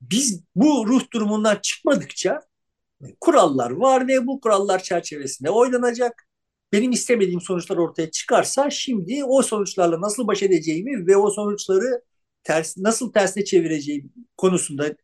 [0.00, 2.40] biz bu ruh durumundan çıkmadıkça
[3.20, 6.26] kurallar var ve bu kurallar çerçevesinde oynanacak.
[6.72, 12.02] Benim istemediğim sonuçlar ortaya çıkarsa şimdi o sonuçlarla nasıl baş edeceğimi ve o sonuçları
[12.44, 14.96] ters nasıl tersine çevireceğim konusunda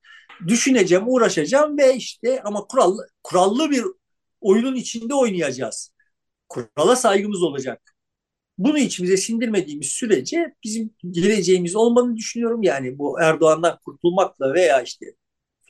[0.48, 3.84] düşüneceğim, uğraşacağım ve işte ama kurallı, kurallı bir
[4.40, 5.92] oyunun içinde oynayacağız.
[6.48, 7.94] Kurala saygımız olacak.
[8.58, 12.62] Bunu içimize sindirmediğimiz sürece bizim geleceğimiz olmadığını düşünüyorum.
[12.62, 15.06] Yani bu Erdoğan'dan kurtulmakla veya işte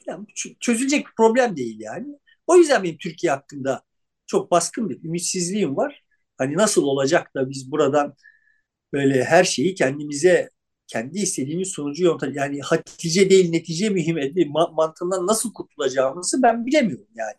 [0.07, 0.27] falan
[0.61, 2.07] çözülecek bir problem değil yani.
[2.47, 3.83] O yüzden benim Türkiye hakkında
[4.27, 6.05] çok baskın bir ümitsizliğim var.
[6.39, 8.15] Hani nasıl olacak da biz buradan
[8.93, 10.51] böyle her şeyi kendimize
[10.87, 14.17] kendi istediğimiz sonucu yöntem yani hatice değil netice mühim
[14.51, 17.35] mantığından nasıl kurtulacağımızı ben bilemiyorum yani.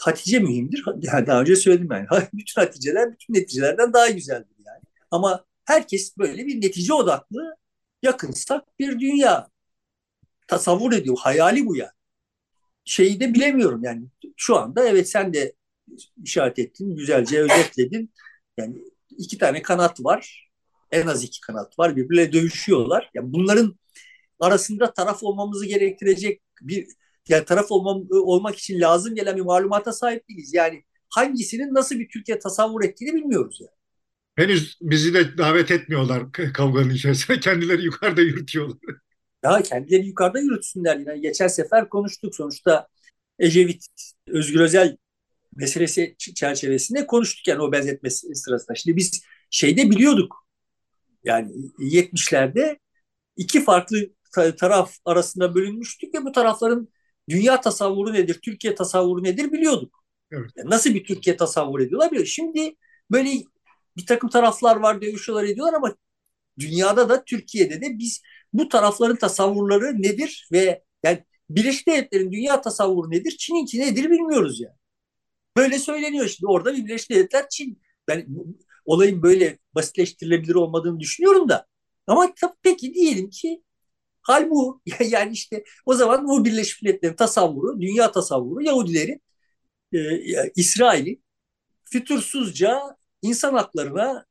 [0.00, 0.84] Hatice mühimdir.
[1.00, 2.06] Yani daha önce söyledim yani.
[2.34, 4.82] Bütün haticeler bütün neticelerden daha güzeldir yani.
[5.10, 7.56] Ama herkes böyle bir netice odaklı
[8.02, 9.48] yakınsak bir dünya
[10.48, 11.16] tasavvur ediyor.
[11.20, 11.90] Hayali bu yani.
[12.84, 14.06] Şeyi de bilemiyorum yani.
[14.36, 15.54] Şu anda evet sen de
[16.24, 18.12] işaret ettin, güzelce özetledin.
[18.58, 18.76] Yani
[19.10, 20.47] iki tane kanat var
[20.92, 21.96] en az iki kanat var.
[21.96, 23.10] Birbirle dövüşüyorlar.
[23.14, 23.78] Yani bunların
[24.40, 26.86] arasında taraf olmamızı gerektirecek bir
[27.28, 30.54] yani taraf olmam, olmak için lazım gelen bir malumata sahip değiliz.
[30.54, 33.78] Yani hangisinin nasıl bir Türkiye tasavvur ettiğini bilmiyoruz yani.
[34.36, 37.40] Henüz bizi de davet etmiyorlar kavganın içerisine.
[37.40, 38.96] Kendileri yukarıda yürütüyorlar.
[39.44, 40.96] Ya kendileri yukarıda yürütsünler.
[40.96, 42.34] Yani geçen sefer konuştuk.
[42.34, 42.88] Sonuçta
[43.38, 43.86] Ecevit,
[44.26, 44.96] Özgür Özel
[45.56, 48.74] meselesi çerçevesinde konuştuk yani o benzetmesi sırasında.
[48.74, 50.47] Şimdi biz şeyde biliyorduk
[51.24, 52.78] yani 70'lerde
[53.36, 53.96] iki farklı
[54.58, 56.88] taraf arasında bölünmüştük ve bu tarafların
[57.28, 60.04] dünya tasavvuru nedir, Türkiye tasavvuru nedir biliyorduk.
[60.32, 60.50] Evet.
[60.56, 62.26] Yani nasıl bir Türkiye tasavvur ediyorlar biliyor.
[62.26, 62.74] Şimdi
[63.10, 63.30] böyle
[63.96, 65.94] bir takım taraflar var dövüşüyorlar ediyorlar ama
[66.58, 73.10] dünyada da Türkiye'de de biz bu tarafların tasavvurları nedir ve yani Birleşik Devletler'in dünya tasavvuru
[73.10, 74.74] nedir, Çin'inki nedir bilmiyoruz yani.
[75.56, 77.82] Böyle söyleniyor şimdi orada bir Birleşik Devletler Çin.
[78.08, 78.26] Ben
[78.88, 81.66] olayın böyle basitleştirilebilir olmadığını düşünüyorum da.
[82.06, 83.62] Ama peki diyelim ki
[84.22, 84.82] hal bu.
[85.10, 89.22] Yani işte o zaman bu Birleşmiş Milletler'in tasavvuru, dünya tasavvuru Yahudilerin,
[89.94, 89.98] e,
[90.56, 91.24] İsrail'in
[91.84, 94.26] fütursuzca insan haklarına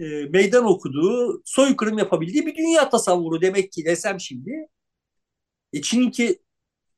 [0.00, 4.68] e, meydan okuduğu, soykırım yapabildiği bir dünya tasavvuru demek ki desem şimdi.
[5.72, 6.42] E Çin'inki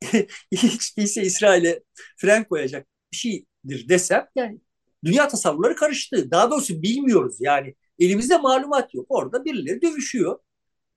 [0.52, 1.82] hiç değilse İsrail'e
[2.16, 4.60] fren koyacak bir şeydir desem yani
[5.04, 6.30] dünya tasavvurları karıştı.
[6.30, 7.74] Daha doğrusu bilmiyoruz yani.
[7.98, 9.06] Elimizde malumat yok.
[9.08, 10.38] Orada birileri dövüşüyor.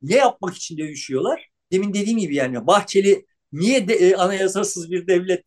[0.02, 1.50] Ne yapmak için dövüşüyorlar?
[1.72, 5.46] Demin dediğim gibi yani Bahçeli niye de, e, anayasasız bir devlet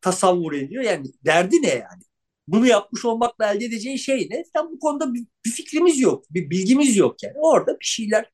[0.00, 0.82] tasavvur ediyor?
[0.84, 2.02] Yani derdi ne yani?
[2.48, 4.44] Bunu yapmış olmakla elde edeceği şey ne?
[4.54, 7.34] Tam bu konuda bir, bir fikrimiz yok, bir bilgimiz yok yani.
[7.38, 8.32] Orada bir şeyler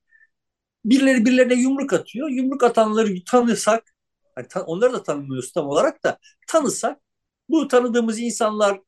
[0.84, 2.28] birileri birilerine yumruk atıyor.
[2.30, 3.94] Yumruk atanları tanısak,
[4.36, 6.18] yani tan onları da tanımıyoruz tam olarak da
[6.48, 7.00] tanısak
[7.48, 8.80] bu tanıdığımız insanlar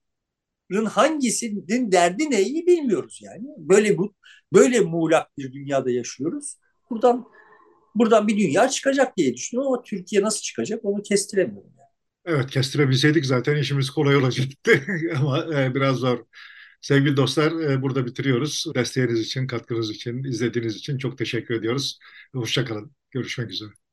[0.84, 3.46] hangisinin derdi neyi bilmiyoruz yani.
[3.58, 4.14] Böyle bu
[4.52, 6.56] böyle muğlak bir dünyada yaşıyoruz.
[6.90, 7.26] Buradan
[7.94, 11.70] buradan bir dünya çıkacak diye düşünüyorum ama Türkiye nasıl çıkacak onu kestiremiyorum.
[11.78, 11.88] Yani.
[12.24, 14.82] Evet kestirebilseydik zaten işimiz kolay olacaktı
[15.16, 16.24] ama e, biraz zor.
[16.80, 18.64] Sevgili dostlar e, burada bitiriyoruz.
[18.74, 21.98] Desteğiniz için, katkınız için, izlediğiniz için çok teşekkür ediyoruz.
[22.34, 22.92] Hoşçakalın.
[23.10, 23.83] Görüşmek üzere.